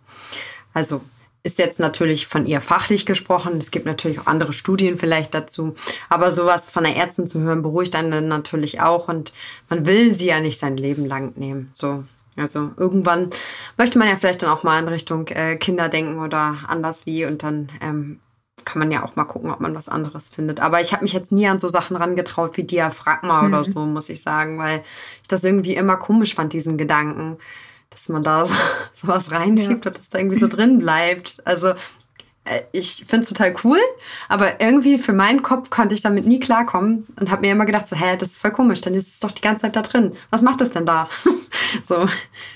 Also 0.73 1.01
ist 1.43 1.57
jetzt 1.57 1.79
natürlich 1.79 2.27
von 2.27 2.45
ihr 2.45 2.61
fachlich 2.61 3.05
gesprochen. 3.05 3.57
Es 3.57 3.71
gibt 3.71 3.85
natürlich 3.85 4.19
auch 4.19 4.27
andere 4.27 4.53
Studien 4.53 4.97
vielleicht 4.97 5.33
dazu. 5.33 5.75
Aber 6.09 6.31
sowas 6.31 6.69
von 6.69 6.83
der 6.83 6.95
Ärztin 6.95 7.27
zu 7.27 7.39
hören, 7.39 7.63
beruhigt 7.63 7.95
einen 7.95 8.27
natürlich 8.27 8.79
auch. 8.81 9.07
Und 9.07 9.33
man 9.69 9.85
will 9.87 10.13
sie 10.13 10.27
ja 10.27 10.39
nicht 10.39 10.59
sein 10.59 10.77
Leben 10.77 11.05
lang 11.05 11.33
nehmen. 11.37 11.71
So. 11.73 12.03
Also 12.37 12.71
irgendwann 12.77 13.31
möchte 13.77 13.97
man 13.97 14.07
ja 14.07 14.15
vielleicht 14.15 14.43
dann 14.43 14.51
auch 14.51 14.63
mal 14.63 14.79
in 14.79 14.87
Richtung 14.87 15.27
äh, 15.27 15.55
Kinder 15.57 15.89
denken 15.89 16.19
oder 16.19 16.59
anders 16.67 17.05
wie. 17.05 17.25
Und 17.25 17.43
dann 17.43 17.69
ähm, 17.81 18.19
kann 18.65 18.79
man 18.79 18.91
ja 18.91 19.03
auch 19.03 19.15
mal 19.15 19.25
gucken, 19.25 19.51
ob 19.51 19.59
man 19.59 19.75
was 19.75 19.89
anderes 19.89 20.29
findet. 20.29 20.59
Aber 20.59 20.81
ich 20.81 20.93
habe 20.93 21.03
mich 21.03 21.13
jetzt 21.13 21.31
nie 21.31 21.47
an 21.47 21.59
so 21.59 21.67
Sachen 21.67 21.95
rangetraut 21.95 22.57
wie 22.57 22.63
Diaphragma 22.63 23.41
mhm. 23.41 23.53
oder 23.53 23.63
so, 23.63 23.79
muss 23.81 24.09
ich 24.09 24.21
sagen, 24.23 24.57
weil 24.57 24.83
ich 25.21 25.27
das 25.27 25.43
irgendwie 25.43 25.75
immer 25.75 25.97
komisch 25.97 26.35
fand, 26.35 26.53
diesen 26.53 26.77
Gedanken, 26.77 27.37
dass 27.89 28.09
man 28.09 28.23
da 28.23 28.45
so, 28.45 28.53
sowas 28.95 29.31
reinschiebt 29.31 29.85
ja. 29.85 29.91
und 29.91 29.97
das 29.97 30.09
da 30.09 30.19
irgendwie 30.19 30.39
so 30.39 30.47
drin 30.47 30.79
bleibt. 30.79 31.41
Also 31.45 31.73
äh, 32.43 32.61
ich 32.71 33.05
finde 33.07 33.23
es 33.23 33.29
total 33.29 33.55
cool, 33.63 33.79
aber 34.27 34.61
irgendwie 34.61 34.97
für 34.97 35.13
meinen 35.13 35.43
Kopf 35.43 35.69
konnte 35.69 35.93
ich 35.93 36.01
damit 36.01 36.25
nie 36.25 36.39
klarkommen 36.39 37.05
und 37.19 37.29
habe 37.29 37.41
mir 37.41 37.51
immer 37.51 37.65
gedacht, 37.65 37.87
so, 37.87 37.95
hä, 37.95 38.17
das 38.17 38.31
ist 38.31 38.41
voll 38.41 38.51
komisch, 38.51 38.81
dann 38.81 38.95
ist 38.95 39.07
es 39.07 39.19
doch 39.19 39.31
die 39.31 39.41
ganze 39.41 39.61
Zeit 39.61 39.75
da 39.75 39.81
drin. 39.81 40.13
Was 40.31 40.41
macht 40.41 40.61
das 40.61 40.71
denn 40.71 40.85
da? 40.85 41.07
so, 41.85 42.07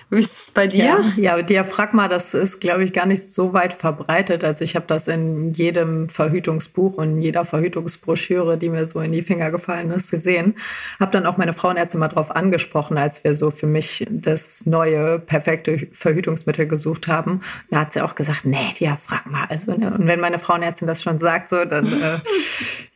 wie 0.10 0.20
ist 0.20 0.48
es 0.48 0.52
bei 0.52 0.68
dir? 0.68 0.86
Ja, 0.86 1.14
ja 1.38 1.42
Diaphragma, 1.42 2.08
das 2.08 2.34
ist, 2.34 2.60
glaube 2.60 2.84
ich, 2.84 2.94
gar 2.94 3.06
nicht 3.06 3.30
so 3.30 3.54
weit 3.54 3.74
verbreitet. 3.74 4.44
Also 4.44 4.64
ich 4.64 4.76
habe 4.76 4.86
das 4.88 5.08
in 5.08 5.54
jedem 5.54 6.10
Verhütungsbuch 6.10 6.98
und 6.98 7.22
jeder 7.22 7.46
Verhütungsbroschüre, 7.46 8.58
die 8.58 8.70
mir 8.70 8.88
so 8.88 9.00
in 9.02 9.12
die 9.12 9.22
Finger 9.22 9.52
gefallen 9.52 9.92
ist, 9.92 10.10
gesehen. 10.10 10.56
Habe 11.00 11.12
dann 11.12 11.26
auch 11.26 11.38
meine 11.38 11.54
Frauenärztin 11.54 12.00
mal 12.00 12.08
drauf 12.08 12.36
angesprochen, 12.36 12.98
als 12.98 13.24
wir 13.24 13.36
so 13.36 13.52
für 13.52 13.68
mich 13.68 14.06
das 14.10 14.66
neue, 14.66 15.20
perfekte 15.20 15.88
Verhütungsmittel 15.92 16.68
gesucht 16.68 17.08
haben. 17.08 17.42
Da 17.70 17.82
hat 17.82 17.94
sie 17.94 18.02
auch 18.02 18.16
gesagt, 18.16 18.46
nee, 18.46 18.74
Diaphragma, 18.80 19.46
also 19.50 19.76
Ne? 19.78 19.94
Und 19.94 20.08
wenn 20.08 20.20
meine 20.20 20.40
Frauenärztin 20.40 20.88
das 20.88 21.02
schon 21.02 21.20
sagt, 21.20 21.50
so, 21.50 21.66
dann 21.66 21.86
äh, 21.86 22.20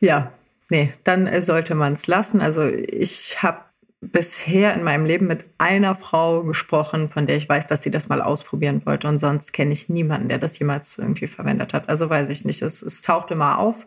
ja, 0.00 0.32
nee, 0.70 0.92
dann 1.04 1.42
sollte 1.42 1.74
man 1.74 1.94
es 1.94 2.06
lassen. 2.06 2.40
Also 2.40 2.64
ich 2.66 3.42
habe 3.42 3.58
bisher 4.02 4.74
in 4.74 4.82
meinem 4.82 5.04
Leben 5.04 5.26
mit 5.26 5.44
einer 5.58 5.94
Frau 5.94 6.42
gesprochen, 6.42 7.08
von 7.08 7.26
der 7.26 7.36
ich 7.36 7.46
weiß, 7.46 7.66
dass 7.66 7.82
sie 7.82 7.90
das 7.90 8.08
mal 8.08 8.22
ausprobieren 8.22 8.84
wollte. 8.86 9.06
Und 9.08 9.18
sonst 9.18 9.52
kenne 9.52 9.72
ich 9.72 9.90
niemanden, 9.90 10.30
der 10.30 10.38
das 10.38 10.58
jemals 10.58 10.96
irgendwie 10.96 11.26
verwendet 11.26 11.74
hat. 11.74 11.90
Also 11.90 12.08
weiß 12.08 12.30
ich 12.30 12.46
nicht. 12.46 12.62
Es, 12.62 12.80
es 12.80 13.02
taucht 13.02 13.30
immer 13.30 13.58
auf. 13.58 13.86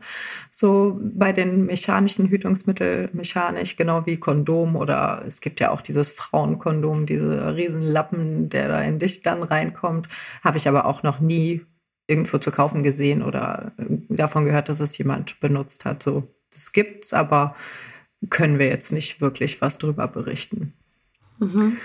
So 0.51 0.99
bei 1.01 1.33
den 1.33 1.65
mechanischen 1.65 2.27
Hütungsmitteln, 2.27 3.09
mechanisch, 3.13 3.75
genau 3.75 4.05
wie 4.05 4.17
Kondom 4.17 4.75
oder 4.75 5.23
es 5.25 5.41
gibt 5.41 5.59
ja 5.59 5.71
auch 5.71 5.81
dieses 5.81 6.11
Frauenkondom, 6.11 7.07
diese 7.07 7.55
Riesenlappen, 7.55 8.49
der 8.49 8.67
da 8.67 8.81
in 8.81 8.99
dich 8.99 9.23
dann 9.23 9.41
reinkommt. 9.41 10.07
Habe 10.43 10.57
ich 10.57 10.67
aber 10.67 10.85
auch 10.85 11.01
noch 11.01 11.21
nie 11.21 11.65
irgendwo 12.05 12.37
zu 12.37 12.51
kaufen 12.51 12.83
gesehen 12.83 13.23
oder 13.23 13.71
davon 14.09 14.45
gehört, 14.45 14.69
dass 14.69 14.79
es 14.79 14.95
jemand 14.95 15.39
benutzt 15.39 15.85
hat. 15.85 16.03
So, 16.03 16.27
das 16.51 16.71
gibt's, 16.71 17.13
aber 17.13 17.55
können 18.29 18.59
wir 18.59 18.67
jetzt 18.67 18.91
nicht 18.91 19.21
wirklich 19.21 19.61
was 19.61 19.77
drüber 19.77 20.07
berichten. 20.07 20.73
Mhm. 21.39 21.77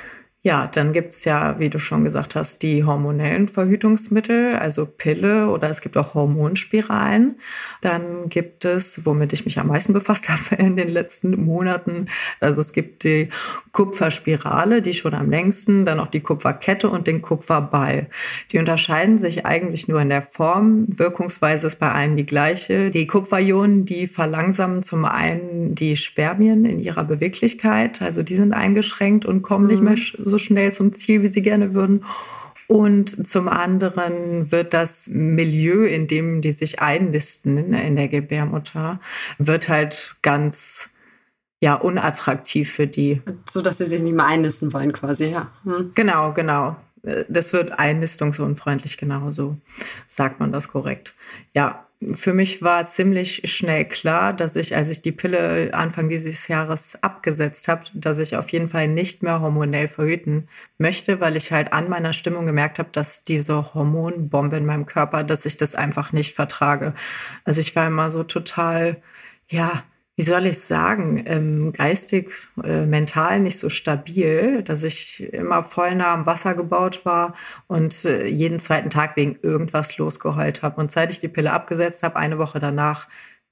Ja, 0.49 0.67
dann 0.67 0.95
gibt's 0.95 1.27
ja, 1.27 1.57
wie 1.59 1.69
du 1.69 1.79
schon 1.79 2.05
gesagt 2.05 2.35
hast, 2.35 2.63
die 2.63 2.83
hormonellen 2.83 3.49
Verhütungsmittel, 3.49 4.57
also 4.57 4.87
Pille 4.87 5.51
oder 5.51 5.69
es 5.69 5.83
gibt 5.83 5.99
auch 5.99 6.15
Hormonspiralen. 6.15 7.37
Dann 7.83 8.31
gibt 8.31 8.65
es, 8.65 9.05
womit 9.05 9.35
ich 9.35 9.45
mich 9.45 9.59
am 9.59 9.67
meisten 9.67 9.93
befasst 9.93 10.27
habe 10.31 10.55
in 10.57 10.79
den 10.79 10.89
letzten 10.89 11.45
Monaten, 11.45 12.07
also 12.41 12.63
es 12.63 12.73
gibt 12.73 13.05
die 13.05 13.29
Kupferspirale, 13.73 14.81
die 14.81 14.95
schon 14.95 15.13
am 15.13 15.29
längsten, 15.29 15.85
dann 15.85 16.01
auch 16.01 16.07
die 16.07 16.21
Kupferkette 16.21 16.89
und 16.89 17.07
den 17.07 17.21
Kupferball. 17.21 18.07
Die 18.51 18.59
unterscheiden 18.59 19.19
sich 19.19 19.45
eigentlich 19.45 19.87
nur 19.87 20.01
in 20.01 20.09
der 20.09 20.23
Form. 20.23 20.87
Wirkungsweise 20.89 21.67
ist 21.67 21.77
bei 21.77 21.93
allen 21.93 22.17
die 22.17 22.25
gleiche. 22.25 22.89
Die 22.89 23.07
Kupferionen, 23.07 23.85
die 23.85 24.07
verlangsamen 24.07 24.83
zum 24.83 25.05
einen 25.05 25.75
die 25.75 25.99
Spermien 25.99 26.65
in 26.65 26.81
ihrer 26.81 27.05
Beweglichkeit, 27.05 28.01
also 28.01 28.23
die 28.23 28.37
sind 28.37 28.55
eingeschränkt 28.55 29.27
und 29.27 29.43
kommen 29.43 29.65
mhm. 29.65 29.71
nicht 29.71 29.83
mehr 29.83 29.97
so 30.25 30.38
schnell 30.39 30.73
zum 30.73 30.93
Ziel, 30.93 31.23
wie 31.23 31.29
sie 31.29 31.43
gerne 31.43 31.75
würden. 31.75 32.05
Und 32.69 33.27
zum 33.27 33.49
anderen 33.49 34.53
wird 34.53 34.75
das 34.75 35.07
Milieu, 35.09 35.87
in 35.87 36.07
dem 36.07 36.43
die 36.43 36.53
sich 36.53 36.81
einnisten 36.83 37.73
in 37.73 37.97
der 37.97 38.09
Gebärmutter, 38.09 39.01
wird 39.39 39.71
halt 39.71 40.17
ganz 40.21 40.91
ja 41.61 41.75
unattraktiv 41.75 42.71
für 42.71 42.87
die. 42.87 43.23
So 43.51 43.63
dass 43.63 43.79
sie 43.79 43.87
sich 43.87 44.03
nicht 44.03 44.15
mehr 44.15 44.27
einnisten 44.27 44.73
wollen, 44.73 44.93
quasi, 44.93 45.27
ja. 45.27 45.51
Hm. 45.65 45.93
Genau, 45.95 46.33
genau. 46.33 46.77
Das 47.29 47.53
wird 47.55 47.79
einnistungsunfreundlich, 47.79 48.99
genauso 48.99 49.57
sagt 50.07 50.41
man 50.41 50.53
das 50.53 50.69
korrekt. 50.69 51.15
Ja, 51.55 51.88
für 52.13 52.33
mich 52.33 52.63
war 52.63 52.87
ziemlich 52.87 53.43
schnell 53.51 53.85
klar, 53.85 54.33
dass 54.33 54.55
ich, 54.55 54.77
als 54.77 54.89
ich 54.89 55.03
die 55.03 55.11
Pille 55.11 55.75
Anfang 55.75 56.09
dieses 56.09 56.47
Jahres 56.47 56.97
abgesetzt 57.03 57.67
habe, 57.67 57.87
dass 57.93 58.19
ich 58.19 58.37
auf 58.37 58.51
jeden 58.51 58.69
Fall 58.69 58.87
nicht 58.87 59.25
mehr 59.25 59.41
hormonell 59.41 59.89
verhüten 59.89 60.49
möchte, 60.79 61.21
weil 61.21 61.37
ich 61.37 61.51
halt 61.51 61.73
an 61.73 61.89
meiner 61.89 62.13
Stimmung 62.13 62.47
gemerkt 62.47 62.79
habe, 62.79 62.91
dass 62.93 63.25
diese 63.25 63.75
Hormonbombe 63.75 64.57
in 64.57 64.67
meinem 64.67 64.87
Körper, 64.87 65.25
dass 65.25 65.45
ich 65.45 65.57
das 65.57 65.75
einfach 65.75 66.13
nicht 66.13 66.37
vertrage. 66.37 66.95
Also 67.45 67.61
ich 67.61 67.75
war 67.75 67.89
immer 67.89 68.11
so 68.11 68.23
total, 68.23 69.03
ja, 69.49 69.83
wie 70.19 70.25
soll 70.25 70.47
ich 70.47 70.59
sagen, 70.59 71.23
ähm, 71.27 71.73
geistig, 71.73 72.33
äh, 72.65 72.87
mental 72.87 73.39
nicht 73.39 73.57
so 73.57 73.69
stabil, 73.69 74.65
dass 74.65 74.83
ich 74.83 75.33
immer 75.33 75.63
voll 75.63 75.95
nah 75.95 76.13
am 76.13 76.27
Wasser 76.27 76.55
gebaut 76.55 77.05
war 77.05 77.35
und 77.69 78.05
äh, 78.05 78.27
jeden 78.27 78.59
zweiten 78.59 78.91
Tag 78.91 79.15
wegen 79.15 79.39
irgendwas 79.43 79.97
losgeheult 79.97 80.65
habe. 80.65 80.81
Und 80.81 80.91
seit 80.91 81.13
ich 81.13 81.21
die 81.21 81.29
Pille 81.29 81.53
abgesetzt 81.53 82.03
habe, 82.03 82.17
eine 82.17 82.37
Woche 82.39 82.59
danach, 82.59 83.07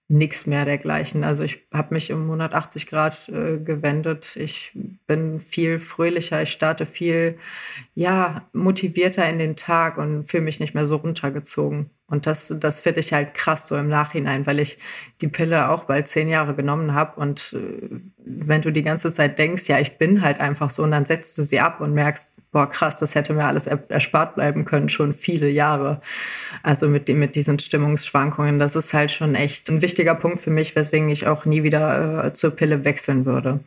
nichts 0.09 0.47
mehr 0.47 0.64
dergleichen. 0.64 1.25
Also 1.25 1.42
ich 1.42 1.66
habe 1.73 1.95
mich 1.95 2.12
um 2.12 2.23
180 2.23 2.87
Grad 2.87 3.29
äh, 3.29 3.59
gewendet. 3.59 4.37
Ich 4.37 4.73
bin 5.07 5.40
viel 5.40 5.81
fröhlicher, 5.81 6.42
ich 6.42 6.51
starte 6.51 6.87
viel 6.87 7.38
ja 7.95 8.49
motivierter 8.53 9.29
in 9.29 9.38
den 9.40 9.57
Tag 9.57 9.99
und 9.99 10.25
fühle 10.25 10.45
mich 10.45 10.61
nicht 10.61 10.75
mehr 10.75 10.87
so 10.87 10.97
runtergezogen. 10.97 11.90
Und 12.09 12.27
das, 12.27 12.55
das 12.61 12.79
finde 12.79 13.01
ich 13.01 13.12
halt 13.12 13.35
krass 13.35 13.66
so 13.66 13.77
im 13.77 13.88
Nachhinein, 13.88 14.47
weil 14.47 14.61
ich 14.61 14.79
die 15.21 15.29
Pille 15.29 15.71
auch 15.71 15.85
bald 15.85 16.07
zehn 16.07 16.29
Jahre 16.29 16.55
genommen 16.55 16.95
habe. 16.95 17.21
Und 17.21 17.55
äh, 17.55 17.99
wenn 18.25 18.62
du 18.62 18.71
die 18.71 18.83
ganze 18.83 19.11
Zeit 19.11 19.38
denkst, 19.40 19.66
ja, 19.66 19.81
ich 19.81 19.99
bin 19.99 20.23
halt 20.23 20.38
einfach 20.38 20.71
so, 20.71 20.85
und 20.85 20.92
dann 20.92 21.05
setzt 21.05 21.37
du 21.37 21.42
sie 21.42 21.59
ab 21.59 21.81
und 21.81 21.95
merkst, 21.95 22.29
boah, 22.57 22.71
krass, 22.71 22.97
das 22.97 23.14
hätte 23.14 23.35
mir 23.35 23.45
alles 23.45 23.66
erspart 23.66 24.37
bleiben 24.37 24.64
können, 24.64 24.88
schon 24.88 25.12
viele 25.12 25.47
Jahre. 25.47 26.01
Also 26.62 26.88
mit, 26.88 27.07
mit 27.11 27.37
diesen 27.37 27.59
Stimmungsschwankungen, 27.59 28.59
das 28.59 28.77
ist 28.77 28.95
halt 28.95 29.11
schon 29.11 29.35
echt 29.35 29.69
ein 29.69 29.83
wichtiger 29.83 30.14
Punkt 30.14 30.40
für 30.40 30.49
mich, 30.49 30.75
weswegen 30.75 31.11
ich 31.11 31.27
auch 31.27 31.45
nie 31.45 31.64
wieder 31.64 32.25
äh, 32.25 32.33
zur 32.33 32.53
Pille 32.53 32.83
wechseln 32.87 33.27
würde 33.27 33.61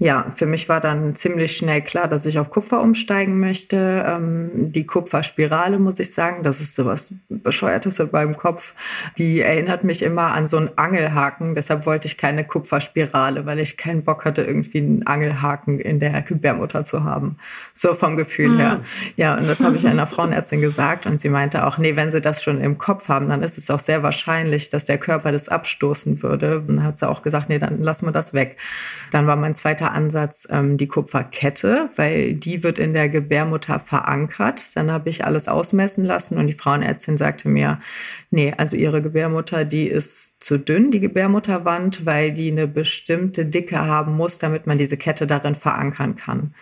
ja, 0.00 0.30
für 0.30 0.46
mich 0.46 0.68
war 0.68 0.80
dann 0.80 1.16
ziemlich 1.16 1.56
schnell 1.56 1.82
klar, 1.82 2.06
dass 2.06 2.24
ich 2.24 2.38
auf 2.38 2.50
Kupfer 2.50 2.80
umsteigen 2.80 3.40
möchte. 3.40 4.04
Ähm, 4.06 4.70
die 4.70 4.86
Kupferspirale, 4.86 5.80
muss 5.80 5.98
ich 5.98 6.14
sagen, 6.14 6.44
das 6.44 6.60
ist 6.60 6.76
sowas 6.76 7.12
Bescheuertes 7.28 7.98
in 7.98 8.08
meinem 8.12 8.36
Kopf. 8.36 8.74
Die 9.18 9.40
erinnert 9.40 9.82
mich 9.82 10.04
immer 10.04 10.34
an 10.34 10.46
so 10.46 10.56
einen 10.56 10.70
Angelhaken. 10.76 11.56
Deshalb 11.56 11.84
wollte 11.84 12.06
ich 12.06 12.16
keine 12.16 12.44
Kupferspirale, 12.44 13.44
weil 13.44 13.58
ich 13.58 13.76
keinen 13.76 14.04
Bock 14.04 14.24
hatte, 14.24 14.42
irgendwie 14.42 14.78
einen 14.78 15.04
Angelhaken 15.04 15.80
in 15.80 15.98
der 15.98 16.22
Gebärmutter 16.22 16.84
zu 16.84 17.02
haben. 17.02 17.36
So 17.74 17.92
vom 17.92 18.16
Gefühl 18.16 18.50
mhm. 18.50 18.58
her. 18.58 18.80
Ja, 19.16 19.34
und 19.34 19.48
das 19.48 19.58
habe 19.58 19.74
ich 19.74 19.84
einer 19.88 20.06
Frauenärztin 20.06 20.60
gesagt 20.60 21.06
und 21.06 21.18
sie 21.18 21.28
meinte 21.28 21.66
auch, 21.66 21.76
nee, 21.76 21.96
wenn 21.96 22.12
sie 22.12 22.20
das 22.20 22.44
schon 22.44 22.60
im 22.60 22.78
Kopf 22.78 23.08
haben, 23.08 23.28
dann 23.28 23.42
ist 23.42 23.58
es 23.58 23.68
auch 23.68 23.80
sehr 23.80 24.04
wahrscheinlich, 24.04 24.70
dass 24.70 24.84
der 24.84 24.98
Körper 24.98 25.32
das 25.32 25.48
abstoßen 25.48 26.22
würde. 26.22 26.60
Und 26.60 26.68
dann 26.68 26.84
hat 26.84 26.98
sie 26.98 27.08
auch 27.08 27.22
gesagt, 27.22 27.48
nee, 27.48 27.58
dann 27.58 27.82
lassen 27.82 28.06
wir 28.06 28.12
das 28.12 28.32
weg. 28.32 28.58
Dann 29.10 29.26
war 29.26 29.34
mein 29.34 29.56
zweiter 29.56 29.87
Ansatz 29.92 30.46
ähm, 30.50 30.76
die 30.76 30.88
Kupferkette, 30.88 31.88
weil 31.96 32.34
die 32.34 32.62
wird 32.62 32.78
in 32.78 32.94
der 32.94 33.08
Gebärmutter 33.08 33.78
verankert. 33.78 34.76
Dann 34.76 34.90
habe 34.90 35.08
ich 35.08 35.24
alles 35.24 35.48
ausmessen 35.48 36.04
lassen 36.04 36.38
und 36.38 36.46
die 36.46 36.52
Frauenärztin 36.52 37.16
sagte 37.16 37.48
mir, 37.48 37.80
nee, 38.30 38.54
also 38.56 38.76
ihre 38.76 39.02
Gebärmutter, 39.02 39.64
die 39.64 39.86
ist 39.88 40.42
zu 40.42 40.58
dünn, 40.58 40.90
die 40.90 41.00
Gebärmutterwand, 41.00 42.06
weil 42.06 42.32
die 42.32 42.50
eine 42.50 42.68
bestimmte 42.68 43.46
Dicke 43.46 43.78
haben 43.78 44.16
muss, 44.16 44.38
damit 44.38 44.66
man 44.66 44.78
diese 44.78 44.96
Kette 44.96 45.26
darin 45.26 45.54
verankern 45.54 46.16
kann. 46.16 46.54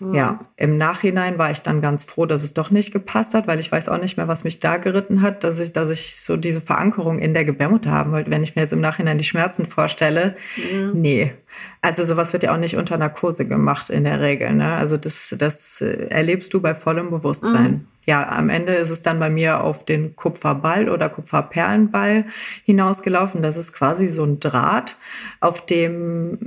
Ja, 0.00 0.40
im 0.56 0.78
Nachhinein 0.78 1.38
war 1.38 1.50
ich 1.50 1.62
dann 1.62 1.80
ganz 1.80 2.04
froh, 2.04 2.26
dass 2.26 2.44
es 2.44 2.54
doch 2.54 2.70
nicht 2.70 2.92
gepasst 2.92 3.34
hat, 3.34 3.46
weil 3.46 3.58
ich 3.58 3.70
weiß 3.70 3.88
auch 3.88 4.00
nicht 4.00 4.16
mehr, 4.16 4.28
was 4.28 4.44
mich 4.44 4.60
da 4.60 4.76
geritten 4.76 5.22
hat, 5.22 5.44
dass 5.44 5.58
ich, 5.58 5.72
dass 5.72 5.90
ich 5.90 6.16
so 6.20 6.36
diese 6.36 6.60
Verankerung 6.60 7.18
in 7.18 7.34
der 7.34 7.44
Gebärmutter 7.44 7.90
haben 7.90 8.12
wollte. 8.12 8.30
Wenn 8.30 8.42
ich 8.42 8.54
mir 8.54 8.62
jetzt 8.62 8.72
im 8.72 8.80
Nachhinein 8.80 9.18
die 9.18 9.24
Schmerzen 9.24 9.66
vorstelle, 9.66 10.36
mhm. 10.56 11.00
nee. 11.00 11.32
Also 11.80 12.04
sowas 12.04 12.32
wird 12.32 12.44
ja 12.44 12.52
auch 12.52 12.58
nicht 12.58 12.76
unter 12.76 12.96
Narkose 12.96 13.46
gemacht 13.46 13.90
in 13.90 14.04
der 14.04 14.20
Regel. 14.20 14.52
Ne? 14.54 14.74
Also 14.74 14.96
das, 14.96 15.34
das 15.38 15.80
äh, 15.80 16.08
erlebst 16.08 16.54
du 16.54 16.60
bei 16.60 16.74
vollem 16.74 17.10
Bewusstsein. 17.10 17.70
Mhm. 17.70 17.86
Ja, 18.06 18.28
am 18.28 18.48
Ende 18.48 18.72
ist 18.72 18.90
es 18.90 19.02
dann 19.02 19.18
bei 19.18 19.28
mir 19.28 19.62
auf 19.62 19.84
den 19.84 20.16
Kupferball 20.16 20.88
oder 20.88 21.08
Kupferperlenball 21.08 22.24
hinausgelaufen. 22.64 23.42
Das 23.42 23.56
ist 23.56 23.72
quasi 23.72 24.08
so 24.08 24.24
ein 24.24 24.40
Draht, 24.40 24.96
auf 25.40 25.66
dem 25.66 26.38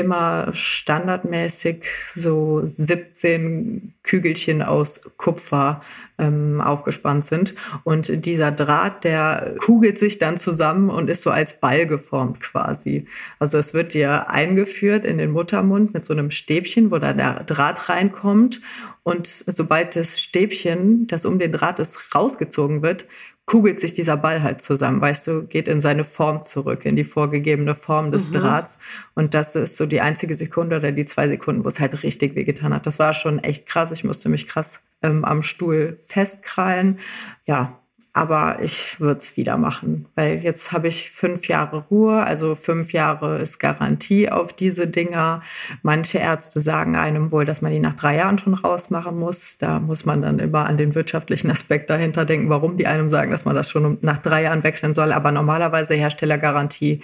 immer 0.00 0.52
standardmäßig 0.52 1.84
so 2.14 2.62
17 2.64 3.94
Kügelchen 4.02 4.62
aus 4.62 5.00
Kupfer 5.16 5.82
ähm, 6.18 6.60
aufgespannt 6.60 7.24
sind. 7.24 7.54
Und 7.84 8.24
dieser 8.26 8.52
Draht, 8.52 9.04
der 9.04 9.54
kugelt 9.58 9.98
sich 9.98 10.18
dann 10.18 10.36
zusammen 10.36 10.90
und 10.90 11.08
ist 11.08 11.22
so 11.22 11.30
als 11.30 11.60
Ball 11.60 11.86
geformt 11.86 12.40
quasi. 12.40 13.06
Also 13.38 13.58
es 13.58 13.74
wird 13.74 13.94
dir 13.94 14.28
eingeführt 14.28 15.06
in 15.06 15.18
den 15.18 15.30
Muttermund 15.30 15.94
mit 15.94 16.04
so 16.04 16.12
einem 16.12 16.30
Stäbchen, 16.30 16.90
wo 16.90 16.98
dann 16.98 17.18
der 17.18 17.44
Draht 17.44 17.88
reinkommt. 17.88 18.60
Und 19.02 19.26
sobald 19.26 19.96
das 19.96 20.20
Stäbchen, 20.20 21.06
das 21.06 21.24
um 21.24 21.38
den 21.38 21.52
Draht 21.52 21.78
ist, 21.78 22.14
rausgezogen 22.14 22.82
wird, 22.82 23.06
kugelt 23.50 23.80
sich 23.80 23.92
dieser 23.92 24.16
Ball 24.16 24.44
halt 24.44 24.62
zusammen, 24.62 25.00
weißt 25.00 25.26
du, 25.26 25.42
geht 25.42 25.66
in 25.66 25.80
seine 25.80 26.04
Form 26.04 26.44
zurück, 26.44 26.84
in 26.84 26.94
die 26.94 27.02
vorgegebene 27.02 27.74
Form 27.74 28.12
des 28.12 28.28
mhm. 28.28 28.34
Drahts. 28.34 28.78
Und 29.16 29.34
das 29.34 29.56
ist 29.56 29.76
so 29.76 29.86
die 29.86 30.00
einzige 30.00 30.36
Sekunde 30.36 30.76
oder 30.76 30.92
die 30.92 31.04
zwei 31.04 31.26
Sekunden, 31.26 31.64
wo 31.64 31.68
es 31.68 31.80
halt 31.80 32.00
richtig 32.04 32.36
wehgetan 32.36 32.72
hat. 32.72 32.86
Das 32.86 33.00
war 33.00 33.12
schon 33.12 33.40
echt 33.40 33.66
krass. 33.66 33.90
Ich 33.90 34.04
musste 34.04 34.28
mich 34.28 34.46
krass 34.46 34.82
ähm, 35.02 35.24
am 35.24 35.42
Stuhl 35.42 35.94
festkrallen. 35.94 37.00
Ja, 37.44 37.79
aber 38.12 38.58
ich 38.60 38.98
würde 38.98 39.20
es 39.20 39.36
wieder 39.36 39.56
machen, 39.56 40.06
weil 40.16 40.42
jetzt 40.42 40.72
habe 40.72 40.88
ich 40.88 41.10
fünf 41.10 41.46
Jahre 41.46 41.84
Ruhe, 41.90 42.24
also 42.24 42.56
fünf 42.56 42.92
Jahre 42.92 43.38
ist 43.38 43.58
Garantie 43.58 44.28
auf 44.28 44.52
diese 44.52 44.88
Dinger. 44.88 45.42
Manche 45.82 46.18
Ärzte 46.18 46.60
sagen 46.60 46.96
einem 46.96 47.30
wohl, 47.30 47.44
dass 47.44 47.62
man 47.62 47.70
die 47.70 47.78
nach 47.78 47.94
drei 47.94 48.16
Jahren 48.16 48.36
schon 48.36 48.54
rausmachen 48.54 49.16
muss. 49.16 49.58
Da 49.58 49.78
muss 49.78 50.04
man 50.04 50.22
dann 50.22 50.40
immer 50.40 50.66
an 50.66 50.76
den 50.76 50.96
wirtschaftlichen 50.96 51.50
Aspekt 51.52 51.88
dahinter 51.88 52.24
denken, 52.24 52.50
warum 52.50 52.76
die 52.76 52.88
einem 52.88 53.10
sagen, 53.10 53.30
dass 53.30 53.44
man 53.44 53.54
das 53.54 53.70
schon 53.70 53.98
nach 54.02 54.18
drei 54.18 54.42
Jahren 54.42 54.64
wechseln 54.64 54.92
soll. 54.92 55.12
Aber 55.12 55.30
normalerweise 55.30 55.94
Herstellergarantie 55.94 57.02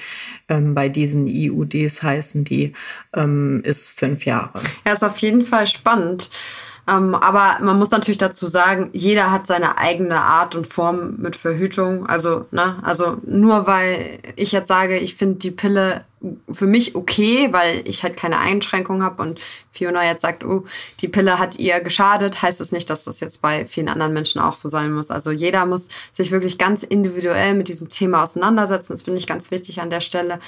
ähm, 0.48 0.74
bei 0.74 0.88
diesen 0.88 1.28
IUDs 1.28 2.02
heißen 2.02 2.42
die, 2.42 2.72
ähm, 3.14 3.62
ist 3.64 3.96
fünf 3.96 4.24
Jahre. 4.24 4.60
Ja, 4.84 4.92
ist 4.92 5.04
auf 5.04 5.18
jeden 5.18 5.44
Fall 5.44 5.68
spannend. 5.68 6.30
Ähm, 6.88 7.16
aber 7.16 7.56
man 7.64 7.78
muss 7.78 7.90
natürlich 7.90 8.18
dazu 8.18 8.46
sagen, 8.46 8.90
jeder 8.92 9.32
hat 9.32 9.48
seine 9.48 9.76
eigene 9.76 10.20
Art 10.20 10.54
und 10.54 10.68
Form 10.68 11.16
mit 11.16 11.34
Verhütung. 11.34 12.06
Also, 12.06 12.46
ne, 12.52 12.78
also 12.82 13.16
nur 13.26 13.66
weil 13.66 14.20
ich 14.36 14.52
jetzt 14.52 14.68
sage, 14.68 14.96
ich 14.96 15.16
finde 15.16 15.38
die 15.40 15.50
Pille 15.50 16.04
für 16.50 16.66
mich 16.66 16.94
okay, 16.94 17.48
weil 17.52 17.82
ich 17.84 18.02
halt 18.02 18.16
keine 18.16 18.38
Einschränkung 18.38 19.02
habe 19.02 19.22
und 19.22 19.40
Fiona 19.72 20.04
jetzt 20.04 20.22
sagt, 20.22 20.44
oh, 20.44 20.64
die 21.00 21.08
Pille 21.08 21.38
hat 21.38 21.58
ihr 21.58 21.80
geschadet, 21.80 22.40
heißt 22.40 22.60
das 22.60 22.72
nicht, 22.72 22.88
dass 22.88 23.04
das 23.04 23.20
jetzt 23.20 23.42
bei 23.42 23.66
vielen 23.66 23.88
anderen 23.88 24.12
Menschen 24.12 24.40
auch 24.40 24.54
so 24.54 24.68
sein 24.68 24.92
muss. 24.92 25.10
Also 25.10 25.30
jeder 25.30 25.66
muss 25.66 25.88
sich 26.12 26.30
wirklich 26.30 26.56
ganz 26.56 26.82
individuell 26.82 27.54
mit 27.54 27.68
diesem 27.68 27.88
Thema 27.88 28.22
auseinandersetzen. 28.22 28.92
Das 28.92 29.02
finde 29.02 29.18
ich 29.18 29.26
ganz 29.26 29.50
wichtig 29.50 29.80
an 29.80 29.90
der 29.90 30.00
Stelle 30.00 30.38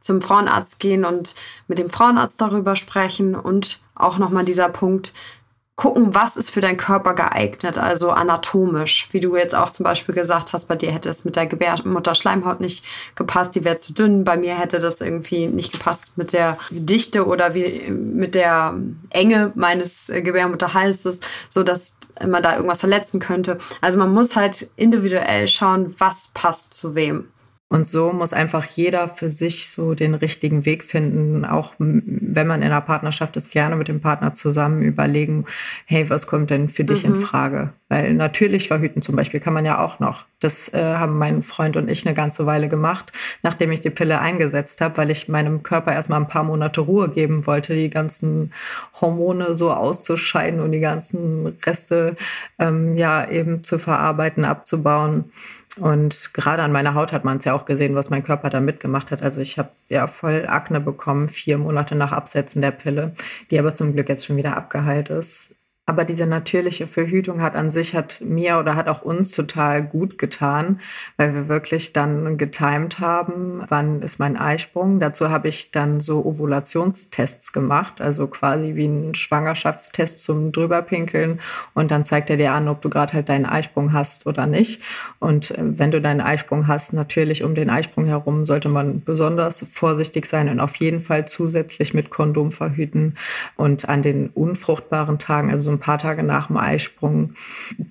zum 0.00 0.20
Frauenarzt 0.20 0.80
gehen 0.80 1.04
und 1.04 1.34
mit 1.68 1.78
dem 1.78 1.88
Frauenarzt 1.88 2.40
darüber 2.40 2.76
sprechen 2.76 3.34
und 3.34 3.80
auch 3.94 4.18
nochmal 4.18 4.44
dieser 4.44 4.68
Punkt, 4.68 5.12
gucken, 5.82 6.14
was 6.14 6.36
ist 6.36 6.52
für 6.52 6.60
deinen 6.60 6.76
Körper 6.76 7.12
geeignet, 7.12 7.76
also 7.76 8.12
anatomisch. 8.12 9.08
Wie 9.10 9.18
du 9.18 9.36
jetzt 9.36 9.52
auch 9.52 9.68
zum 9.68 9.82
Beispiel 9.82 10.14
gesagt 10.14 10.52
hast, 10.52 10.68
bei 10.68 10.76
dir 10.76 10.92
hätte 10.92 11.08
es 11.08 11.24
mit 11.24 11.34
der 11.34 11.46
Gebärmutterschleimhaut 11.46 12.60
nicht 12.60 12.84
gepasst, 13.16 13.56
die 13.56 13.64
wäre 13.64 13.78
zu 13.78 13.92
dünn. 13.92 14.22
Bei 14.22 14.36
mir 14.36 14.54
hätte 14.56 14.78
das 14.78 15.00
irgendwie 15.00 15.48
nicht 15.48 15.72
gepasst 15.72 16.16
mit 16.16 16.34
der 16.34 16.56
Dichte 16.70 17.26
oder 17.26 17.54
wie 17.54 17.90
mit 17.90 18.36
der 18.36 18.76
Enge 19.10 19.50
meines 19.56 20.06
Gebärmutterhalses, 20.06 21.18
so 21.50 21.64
dass 21.64 21.94
man 22.24 22.44
da 22.44 22.54
irgendwas 22.54 22.78
verletzen 22.78 23.18
könnte. 23.18 23.58
Also 23.80 23.98
man 23.98 24.14
muss 24.14 24.36
halt 24.36 24.70
individuell 24.76 25.48
schauen, 25.48 25.96
was 25.98 26.30
passt 26.32 26.74
zu 26.74 26.94
wem. 26.94 27.26
Und 27.72 27.86
so 27.86 28.12
muss 28.12 28.34
einfach 28.34 28.66
jeder 28.66 29.08
für 29.08 29.30
sich 29.30 29.70
so 29.70 29.94
den 29.94 30.12
richtigen 30.12 30.66
Weg 30.66 30.84
finden. 30.84 31.46
Auch 31.46 31.72
wenn 31.78 32.46
man 32.46 32.60
in 32.60 32.66
einer 32.66 32.82
Partnerschaft 32.82 33.34
ist, 33.38 33.50
gerne 33.50 33.76
mit 33.76 33.88
dem 33.88 34.02
Partner 34.02 34.34
zusammen 34.34 34.82
überlegen, 34.82 35.46
hey, 35.86 36.10
was 36.10 36.26
kommt 36.26 36.50
denn 36.50 36.68
für 36.68 36.84
dich 36.84 37.06
mhm. 37.06 37.14
in 37.14 37.20
Frage? 37.22 37.72
Weil 37.88 38.12
natürlich 38.12 38.68
verhüten 38.68 39.00
zum 39.00 39.16
Beispiel 39.16 39.40
kann 39.40 39.54
man 39.54 39.64
ja 39.64 39.82
auch 39.82 40.00
noch. 40.00 40.26
Das 40.38 40.74
äh, 40.74 40.82
haben 40.82 41.16
mein 41.16 41.42
Freund 41.42 41.78
und 41.78 41.90
ich 41.90 42.04
eine 42.04 42.14
ganze 42.14 42.44
Weile 42.44 42.68
gemacht, 42.68 43.10
nachdem 43.42 43.72
ich 43.72 43.80
die 43.80 43.88
Pille 43.88 44.20
eingesetzt 44.20 44.82
habe, 44.82 44.98
weil 44.98 45.10
ich 45.10 45.28
meinem 45.28 45.62
Körper 45.62 45.94
erstmal 45.94 46.20
ein 46.20 46.28
paar 46.28 46.44
Monate 46.44 46.82
Ruhe 46.82 47.08
geben 47.08 47.46
wollte, 47.46 47.74
die 47.74 47.88
ganzen 47.88 48.52
Hormone 49.00 49.54
so 49.54 49.72
auszuscheiden 49.72 50.60
und 50.60 50.72
die 50.72 50.80
ganzen 50.80 51.56
Reste 51.64 52.16
ähm, 52.58 52.98
ja 52.98 53.26
eben 53.30 53.64
zu 53.64 53.78
verarbeiten, 53.78 54.44
abzubauen. 54.44 55.32
Und 55.80 56.34
gerade 56.34 56.62
an 56.62 56.72
meiner 56.72 56.94
Haut 56.94 57.12
hat 57.12 57.24
man 57.24 57.38
es 57.38 57.44
ja 57.44 57.54
auch 57.54 57.64
gesehen, 57.64 57.94
was 57.94 58.10
mein 58.10 58.22
Körper 58.22 58.50
da 58.50 58.60
mitgemacht 58.60 59.10
hat. 59.10 59.22
Also 59.22 59.40
ich 59.40 59.58
habe 59.58 59.70
ja 59.88 60.06
voll 60.06 60.46
Akne 60.46 60.80
bekommen, 60.80 61.28
vier 61.28 61.56
Monate 61.56 61.94
nach 61.94 62.12
Absetzen 62.12 62.60
der 62.60 62.72
Pille, 62.72 63.14
die 63.50 63.58
aber 63.58 63.74
zum 63.74 63.94
Glück 63.94 64.08
jetzt 64.08 64.26
schon 64.26 64.36
wieder 64.36 64.56
abgeheilt 64.56 65.08
ist. 65.08 65.54
Aber 65.84 66.04
diese 66.04 66.26
natürliche 66.26 66.86
Verhütung 66.86 67.42
hat 67.42 67.56
an 67.56 67.72
sich, 67.72 67.96
hat 67.96 68.20
mir 68.20 68.60
oder 68.60 68.76
hat 68.76 68.86
auch 68.86 69.02
uns 69.02 69.32
total 69.32 69.82
gut 69.82 70.16
getan, 70.16 70.78
weil 71.16 71.34
wir 71.34 71.48
wirklich 71.48 71.92
dann 71.92 72.38
getimed 72.38 73.00
haben, 73.00 73.64
wann 73.66 74.00
ist 74.00 74.20
mein 74.20 74.36
Eisprung. 74.36 75.00
Dazu 75.00 75.30
habe 75.30 75.48
ich 75.48 75.72
dann 75.72 75.98
so 75.98 76.24
Ovulationstests 76.24 77.52
gemacht, 77.52 78.00
also 78.00 78.28
quasi 78.28 78.76
wie 78.76 78.86
ein 78.86 79.16
Schwangerschaftstest 79.16 80.22
zum 80.22 80.52
drüberpinkeln. 80.52 81.40
Und 81.74 81.90
dann 81.90 82.04
zeigt 82.04 82.30
er 82.30 82.36
dir 82.36 82.52
an, 82.52 82.68
ob 82.68 82.80
du 82.80 82.88
gerade 82.88 83.14
halt 83.14 83.28
deinen 83.28 83.46
Eisprung 83.46 83.92
hast 83.92 84.28
oder 84.28 84.46
nicht. 84.46 84.82
Und 85.18 85.50
äh, 85.50 85.78
wenn 85.78 85.90
du 85.90 86.00
deinen 86.00 86.20
Eisprung 86.20 86.68
hast, 86.68 86.92
natürlich 86.92 87.42
um 87.42 87.56
den 87.56 87.70
Eisprung 87.70 88.06
herum 88.06 88.46
sollte 88.46 88.68
man 88.68 89.02
besonders 89.02 89.66
vorsichtig 89.68 90.26
sein 90.26 90.48
und 90.48 90.60
auf 90.60 90.76
jeden 90.76 91.00
Fall 91.00 91.26
zusätzlich 91.26 91.92
mit 91.92 92.10
Kondom 92.10 92.52
verhüten. 92.52 93.16
Und 93.56 93.88
an 93.88 94.02
den 94.02 94.28
unfruchtbaren 94.28 95.18
Tagen, 95.18 95.50
also 95.50 95.64
so 95.64 95.70
ein 95.72 95.80
paar 95.82 95.98
Tage 95.98 96.22
nach 96.22 96.46
dem 96.46 96.56
Eisprung, 96.56 97.34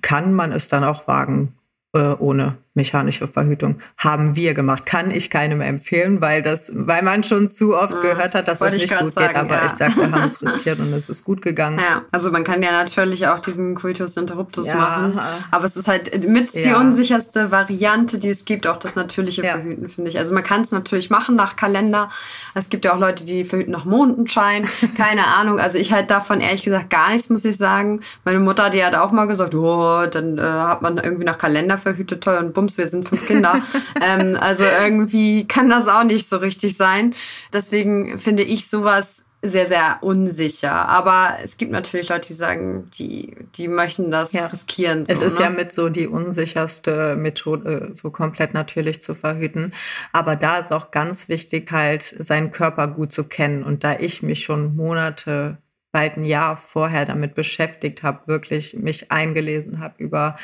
kann 0.00 0.32
man 0.32 0.50
es 0.50 0.68
dann 0.68 0.82
auch 0.82 1.06
wagen, 1.06 1.54
äh, 1.94 2.14
ohne 2.14 2.56
mechanische 2.74 3.28
Verhütung 3.28 3.80
haben 3.98 4.34
wir 4.34 4.54
gemacht. 4.54 4.86
Kann 4.86 5.10
ich 5.10 5.28
keinem 5.28 5.60
empfehlen, 5.60 6.20
weil 6.22 6.42
das, 6.42 6.72
weil 6.74 7.02
man 7.02 7.22
schon 7.22 7.48
zu 7.48 7.76
oft 7.76 7.94
mhm. 7.94 8.00
gehört 8.00 8.34
hat, 8.34 8.48
dass 8.48 8.60
das 8.60 8.72
nicht 8.72 8.88
gut 8.88 9.12
sagen, 9.12 9.28
geht. 9.28 9.36
Aber 9.36 9.54
ja. 9.56 9.66
ich 9.66 9.72
sage, 9.72 9.96
wir 9.96 10.10
haben 10.10 10.24
es 10.24 10.42
riskiert 10.42 10.78
und 10.78 10.92
es 10.94 11.08
ist 11.10 11.24
gut 11.24 11.42
gegangen. 11.42 11.78
Ja, 11.78 12.04
also 12.12 12.30
man 12.30 12.44
kann 12.44 12.62
ja 12.62 12.72
natürlich 12.72 13.26
auch 13.26 13.40
diesen 13.40 13.74
Coitus 13.74 14.16
interruptus 14.16 14.66
ja. 14.66 14.76
machen. 14.76 15.20
Aber 15.50 15.66
es 15.66 15.76
ist 15.76 15.86
halt 15.86 16.26
mit 16.26 16.54
ja. 16.54 16.62
die 16.62 16.74
unsicherste 16.74 17.50
Variante, 17.50 18.18
die 18.18 18.30
es 18.30 18.44
gibt, 18.46 18.66
auch 18.66 18.78
das 18.78 18.94
natürliche 18.94 19.42
Verhüten, 19.42 19.88
finde 19.90 20.10
ich. 20.10 20.18
Also 20.18 20.32
man 20.32 20.42
kann 20.42 20.62
es 20.62 20.70
natürlich 20.70 21.10
machen 21.10 21.36
nach 21.36 21.56
Kalender. 21.56 22.10
Es 22.54 22.70
gibt 22.70 22.86
ja 22.86 22.94
auch 22.94 22.98
Leute, 22.98 23.24
die 23.24 23.44
verhüten 23.44 23.72
nach 23.72 23.84
Mondenschein. 23.84 24.66
Keine 24.96 25.26
Ahnung. 25.26 25.58
Also 25.58 25.76
ich 25.76 25.92
halt 25.92 26.10
davon 26.10 26.40
ehrlich 26.40 26.62
gesagt 26.62 26.88
gar 26.88 27.10
nichts, 27.12 27.28
muss 27.28 27.44
ich 27.44 27.58
sagen. 27.58 28.00
Meine 28.24 28.40
Mutter, 28.40 28.70
die 28.70 28.82
hat 28.82 28.94
auch 28.94 29.12
mal 29.12 29.26
gesagt, 29.26 29.54
oh, 29.54 30.06
dann 30.06 30.38
äh, 30.38 30.42
hat 30.42 30.80
man 30.80 30.96
irgendwie 30.96 31.24
nach 31.24 31.36
Kalender 31.36 31.76
verhütet, 31.76 32.24
toll 32.24 32.36
und 32.36 32.61
bums, 32.62 32.78
wir 32.78 32.88
sind 32.88 33.08
fünf 33.08 33.26
Kinder. 33.26 33.62
ähm, 34.00 34.36
also 34.40 34.64
irgendwie 34.82 35.46
kann 35.46 35.68
das 35.68 35.88
auch 35.88 36.04
nicht 36.04 36.28
so 36.28 36.36
richtig 36.36 36.76
sein. 36.76 37.14
Deswegen 37.52 38.18
finde 38.18 38.42
ich 38.42 38.68
sowas 38.68 39.26
sehr, 39.44 39.66
sehr 39.66 39.98
unsicher. 40.02 40.88
Aber 40.88 41.38
es 41.42 41.56
gibt 41.56 41.72
natürlich 41.72 42.08
Leute, 42.08 42.28
die 42.28 42.34
sagen, 42.34 42.88
die, 42.96 43.34
die 43.56 43.66
möchten 43.66 44.12
das 44.12 44.32
ja. 44.32 44.46
riskieren. 44.46 45.04
So, 45.04 45.12
es 45.12 45.20
ist 45.20 45.38
ne? 45.38 45.46
ja 45.46 45.50
mit 45.50 45.72
so 45.72 45.88
die 45.88 46.06
unsicherste 46.06 47.16
Methode, 47.16 47.90
so 47.92 48.10
komplett 48.10 48.54
natürlich 48.54 49.02
zu 49.02 49.14
verhüten. 49.14 49.72
Aber 50.12 50.36
da 50.36 50.58
ist 50.58 50.72
auch 50.72 50.92
ganz 50.92 51.28
wichtig, 51.28 51.72
halt 51.72 52.02
seinen 52.02 52.52
Körper 52.52 52.86
gut 52.86 53.10
zu 53.12 53.24
kennen. 53.24 53.64
Und 53.64 53.82
da 53.82 53.98
ich 53.98 54.22
mich 54.22 54.44
schon 54.44 54.76
Monate 54.76 55.58
bald 55.92 56.16
ein 56.16 56.24
Jahr 56.24 56.56
vorher 56.56 57.04
damit 57.04 57.34
beschäftigt 57.34 58.02
habe, 58.02 58.26
wirklich 58.26 58.74
mich 58.74 59.12
eingelesen 59.12 59.78
habe 59.78 59.94
über 59.98 60.36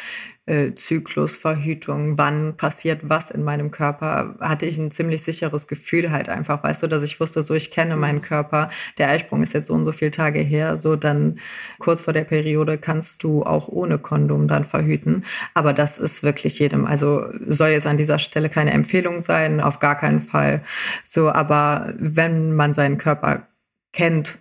äh, 0.44 0.74
Zyklusverhütung, 0.74 2.18
wann 2.18 2.56
passiert 2.56 3.00
was 3.02 3.30
in 3.30 3.44
meinem 3.44 3.70
Körper, 3.70 4.36
hatte 4.40 4.66
ich 4.66 4.76
ein 4.78 4.90
ziemlich 4.90 5.22
sicheres 5.22 5.66
Gefühl 5.66 6.10
halt 6.10 6.28
einfach, 6.28 6.62
weißt 6.62 6.82
du, 6.82 6.86
dass 6.86 7.02
ich 7.02 7.18
wusste, 7.18 7.42
so 7.42 7.54
ich 7.54 7.70
kenne 7.70 7.96
meinen 7.96 8.20
Körper, 8.20 8.70
der 8.98 9.08
Eisprung 9.08 9.42
ist 9.42 9.54
jetzt 9.54 9.68
so 9.68 9.74
und 9.74 9.86
so 9.86 9.92
viele 9.92 10.10
Tage 10.10 10.40
her, 10.40 10.76
so 10.76 10.96
dann 10.96 11.38
kurz 11.78 12.02
vor 12.02 12.12
der 12.12 12.24
Periode 12.24 12.76
kannst 12.76 13.22
du 13.22 13.42
auch 13.42 13.68
ohne 13.68 13.98
Kondom 13.98 14.48
dann 14.48 14.64
verhüten, 14.64 15.24
aber 15.54 15.72
das 15.72 15.96
ist 15.98 16.22
wirklich 16.22 16.58
jedem, 16.58 16.84
also 16.84 17.24
soll 17.46 17.70
jetzt 17.70 17.86
an 17.86 17.96
dieser 17.96 18.18
Stelle 18.18 18.50
keine 18.50 18.72
Empfehlung 18.72 19.22
sein, 19.22 19.60
auf 19.60 19.78
gar 19.78 19.96
keinen 19.96 20.20
Fall, 20.20 20.62
so, 21.04 21.30
aber 21.30 21.94
wenn 21.96 22.54
man 22.54 22.74
seinen 22.74 22.98
Körper 22.98 23.48
kennt, 23.92 24.38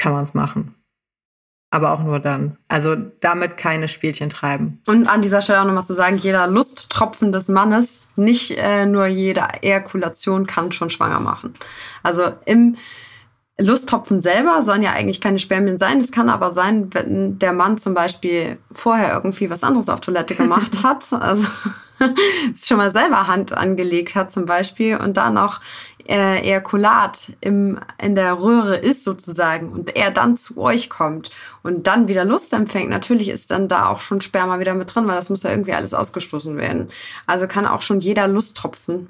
kann 0.00 0.14
man 0.14 0.22
es 0.22 0.34
machen. 0.34 0.74
Aber 1.72 1.92
auch 1.92 2.00
nur 2.00 2.18
dann. 2.18 2.56
Also 2.66 2.96
damit 2.96 3.56
keine 3.56 3.86
Spielchen 3.86 4.30
treiben. 4.30 4.80
Und 4.86 5.06
an 5.06 5.22
dieser 5.22 5.40
Stelle 5.40 5.60
auch 5.60 5.66
nochmal 5.66 5.84
zu 5.84 5.94
sagen, 5.94 6.16
jeder 6.16 6.48
Lusttropfen 6.48 7.30
des 7.30 7.46
Mannes, 7.46 8.06
nicht 8.16 8.58
äh, 8.58 8.86
nur 8.86 9.06
jede 9.06 9.42
Ejakulation 9.62 10.46
kann 10.46 10.72
schon 10.72 10.90
schwanger 10.90 11.20
machen. 11.20 11.54
Also 12.02 12.32
im 12.44 12.76
Lusttropfen 13.60 14.20
selber 14.20 14.62
sollen 14.62 14.82
ja 14.82 14.92
eigentlich 14.92 15.20
keine 15.20 15.38
Spermien 15.38 15.78
sein. 15.78 15.98
Es 15.98 16.10
kann 16.10 16.28
aber 16.28 16.50
sein, 16.50 16.92
wenn 16.92 17.38
der 17.38 17.52
Mann 17.52 17.78
zum 17.78 17.94
Beispiel 17.94 18.58
vorher 18.72 19.12
irgendwie 19.12 19.50
was 19.50 19.62
anderes 19.62 19.88
auf 19.88 20.00
Toilette 20.00 20.34
gemacht 20.34 20.78
hat. 20.82 21.12
Also 21.12 21.46
schon 22.64 22.78
mal 22.78 22.90
selber 22.90 23.26
Hand 23.26 23.56
angelegt 23.56 24.14
hat 24.14 24.32
zum 24.32 24.46
Beispiel 24.46 24.96
und 24.96 25.16
dann 25.16 25.36
auch 25.36 25.60
äh, 26.10 26.40
Ejakulat 26.40 27.32
im, 27.40 27.78
in 28.02 28.16
der 28.16 28.40
Röhre 28.40 28.76
ist 28.76 29.04
sozusagen 29.04 29.70
und 29.70 29.94
er 29.94 30.10
dann 30.10 30.36
zu 30.36 30.58
euch 30.58 30.90
kommt 30.90 31.30
und 31.62 31.86
dann 31.86 32.08
wieder 32.08 32.24
Lust 32.24 32.52
empfängt, 32.52 32.90
natürlich 32.90 33.28
ist 33.28 33.52
dann 33.52 33.68
da 33.68 33.88
auch 33.88 34.00
schon 34.00 34.20
Sperma 34.20 34.58
wieder 34.58 34.74
mit 34.74 34.92
drin, 34.92 35.06
weil 35.06 35.14
das 35.14 35.30
muss 35.30 35.44
ja 35.44 35.50
irgendwie 35.50 35.72
alles 35.72 35.94
ausgestoßen 35.94 36.56
werden. 36.56 36.88
Also 37.26 37.46
kann 37.46 37.64
auch 37.64 37.80
schon 37.80 38.00
jeder 38.00 38.26
Lusttropfen 38.26 39.08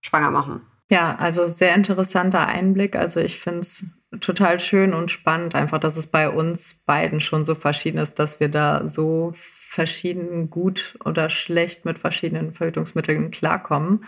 schwanger 0.00 0.32
machen. 0.32 0.62
Ja, 0.90 1.14
also 1.14 1.46
sehr 1.46 1.74
interessanter 1.76 2.48
Einblick. 2.48 2.96
Also 2.96 3.20
ich 3.20 3.38
finde 3.38 3.60
es 3.60 3.86
total 4.20 4.58
schön 4.58 4.94
und 4.94 5.12
spannend, 5.12 5.54
einfach, 5.54 5.78
dass 5.78 5.96
es 5.96 6.08
bei 6.08 6.28
uns 6.28 6.82
beiden 6.84 7.20
schon 7.20 7.44
so 7.44 7.54
verschieden 7.54 7.98
ist, 7.98 8.18
dass 8.18 8.40
wir 8.40 8.48
da 8.48 8.86
so 8.86 9.32
verschieden 9.72 10.50
gut 10.50 10.98
oder 11.02 11.30
schlecht 11.30 11.86
mit 11.86 11.98
verschiedenen 11.98 12.52
Verhütungsmitteln 12.52 13.30
klarkommen. 13.30 14.04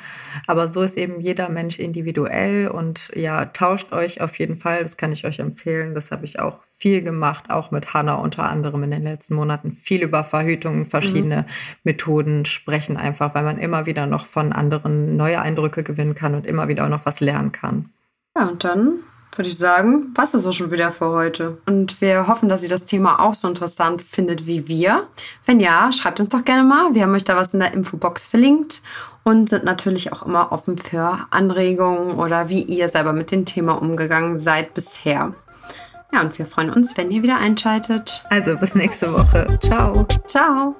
Aber 0.46 0.68
so 0.68 0.82
ist 0.82 0.98
eben 0.98 1.22
jeder 1.22 1.48
Mensch 1.48 1.78
individuell 1.78 2.68
und 2.68 3.10
ja, 3.16 3.46
tauscht 3.46 3.90
euch 3.94 4.20
auf 4.20 4.38
jeden 4.38 4.56
Fall. 4.56 4.82
Das 4.82 4.98
kann 4.98 5.10
ich 5.10 5.24
euch 5.24 5.38
empfehlen. 5.38 5.94
Das 5.94 6.10
habe 6.10 6.26
ich 6.26 6.38
auch 6.38 6.60
viel 6.76 7.00
gemacht, 7.00 7.44
auch 7.48 7.70
mit 7.70 7.94
Hannah 7.94 8.16
unter 8.16 8.44
anderem 8.44 8.82
in 8.82 8.90
den 8.90 9.04
letzten 9.04 9.36
Monaten. 9.36 9.72
Viel 9.72 10.02
über 10.02 10.22
Verhütung, 10.22 10.84
verschiedene 10.84 11.38
mhm. 11.38 11.46
Methoden 11.82 12.44
sprechen 12.44 12.98
einfach, 12.98 13.34
weil 13.34 13.44
man 13.44 13.56
immer 13.56 13.86
wieder 13.86 14.04
noch 14.04 14.26
von 14.26 14.52
anderen 14.52 15.16
neue 15.16 15.40
Eindrücke 15.40 15.82
gewinnen 15.82 16.14
kann 16.14 16.34
und 16.34 16.46
immer 16.46 16.68
wieder 16.68 16.84
auch 16.84 16.90
noch 16.90 17.06
was 17.06 17.20
lernen 17.20 17.52
kann. 17.52 17.88
Ja, 18.36 18.48
und 18.48 18.64
dann 18.64 18.98
würde 19.36 19.48
ich 19.48 19.58
sagen, 19.58 20.12
was 20.14 20.34
ist 20.34 20.46
auch 20.46 20.52
schon 20.52 20.70
wieder 20.70 20.90
für 20.90 21.08
heute. 21.08 21.58
Und 21.66 22.00
wir 22.00 22.26
hoffen, 22.26 22.48
dass 22.48 22.62
ihr 22.62 22.68
das 22.68 22.86
Thema 22.86 23.20
auch 23.20 23.34
so 23.34 23.48
interessant 23.48 24.02
findet 24.02 24.46
wie 24.46 24.68
wir. 24.68 25.06
Wenn 25.46 25.60
ja, 25.60 25.90
schreibt 25.92 26.20
uns 26.20 26.30
doch 26.30 26.44
gerne 26.44 26.62
mal. 26.62 26.94
Wir 26.94 27.02
haben 27.02 27.14
euch 27.14 27.24
da 27.24 27.36
was 27.36 27.54
in 27.54 27.60
der 27.60 27.72
Infobox 27.72 28.26
verlinkt 28.26 28.82
und 29.24 29.50
sind 29.50 29.64
natürlich 29.64 30.12
auch 30.12 30.24
immer 30.24 30.52
offen 30.52 30.78
für 30.78 31.18
Anregungen 31.30 32.18
oder 32.18 32.48
wie 32.48 32.62
ihr 32.62 32.88
selber 32.88 33.12
mit 33.12 33.30
dem 33.30 33.44
Thema 33.44 33.72
umgegangen 33.72 34.38
seid 34.38 34.74
bisher. 34.74 35.32
Ja, 36.12 36.20
und 36.20 36.38
wir 36.38 36.46
freuen 36.46 36.70
uns, 36.70 36.96
wenn 36.96 37.10
ihr 37.10 37.22
wieder 37.22 37.38
einschaltet. 37.38 38.22
Also 38.30 38.56
bis 38.56 38.74
nächste 38.74 39.12
Woche. 39.12 39.46
Ciao. 39.60 40.06
Ciao. 40.28 40.76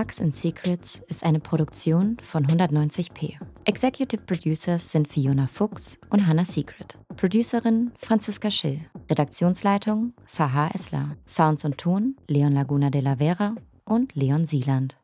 Facts 0.00 0.22
and 0.22 0.34
Secrets 0.34 1.02
ist 1.08 1.22
eine 1.22 1.40
Produktion 1.40 2.16
von 2.26 2.46
190p. 2.46 3.34
Executive 3.66 4.22
Producers 4.22 4.90
sind 4.90 5.06
Fiona 5.08 5.46
Fuchs 5.46 5.98
und 6.08 6.26
Hannah 6.26 6.46
Secret. 6.46 6.96
Producerin 7.18 7.92
Franziska 7.98 8.50
Schill. 8.50 8.80
Redaktionsleitung 9.10 10.14
Sahar 10.26 10.74
Esler. 10.74 11.18
Sounds 11.26 11.66
und 11.66 11.76
Ton 11.76 12.16
Leon 12.28 12.54
Laguna 12.54 12.88
de 12.88 13.02
la 13.02 13.16
Vera 13.16 13.56
und 13.84 14.14
Leon 14.14 14.46
Sieland. 14.46 14.96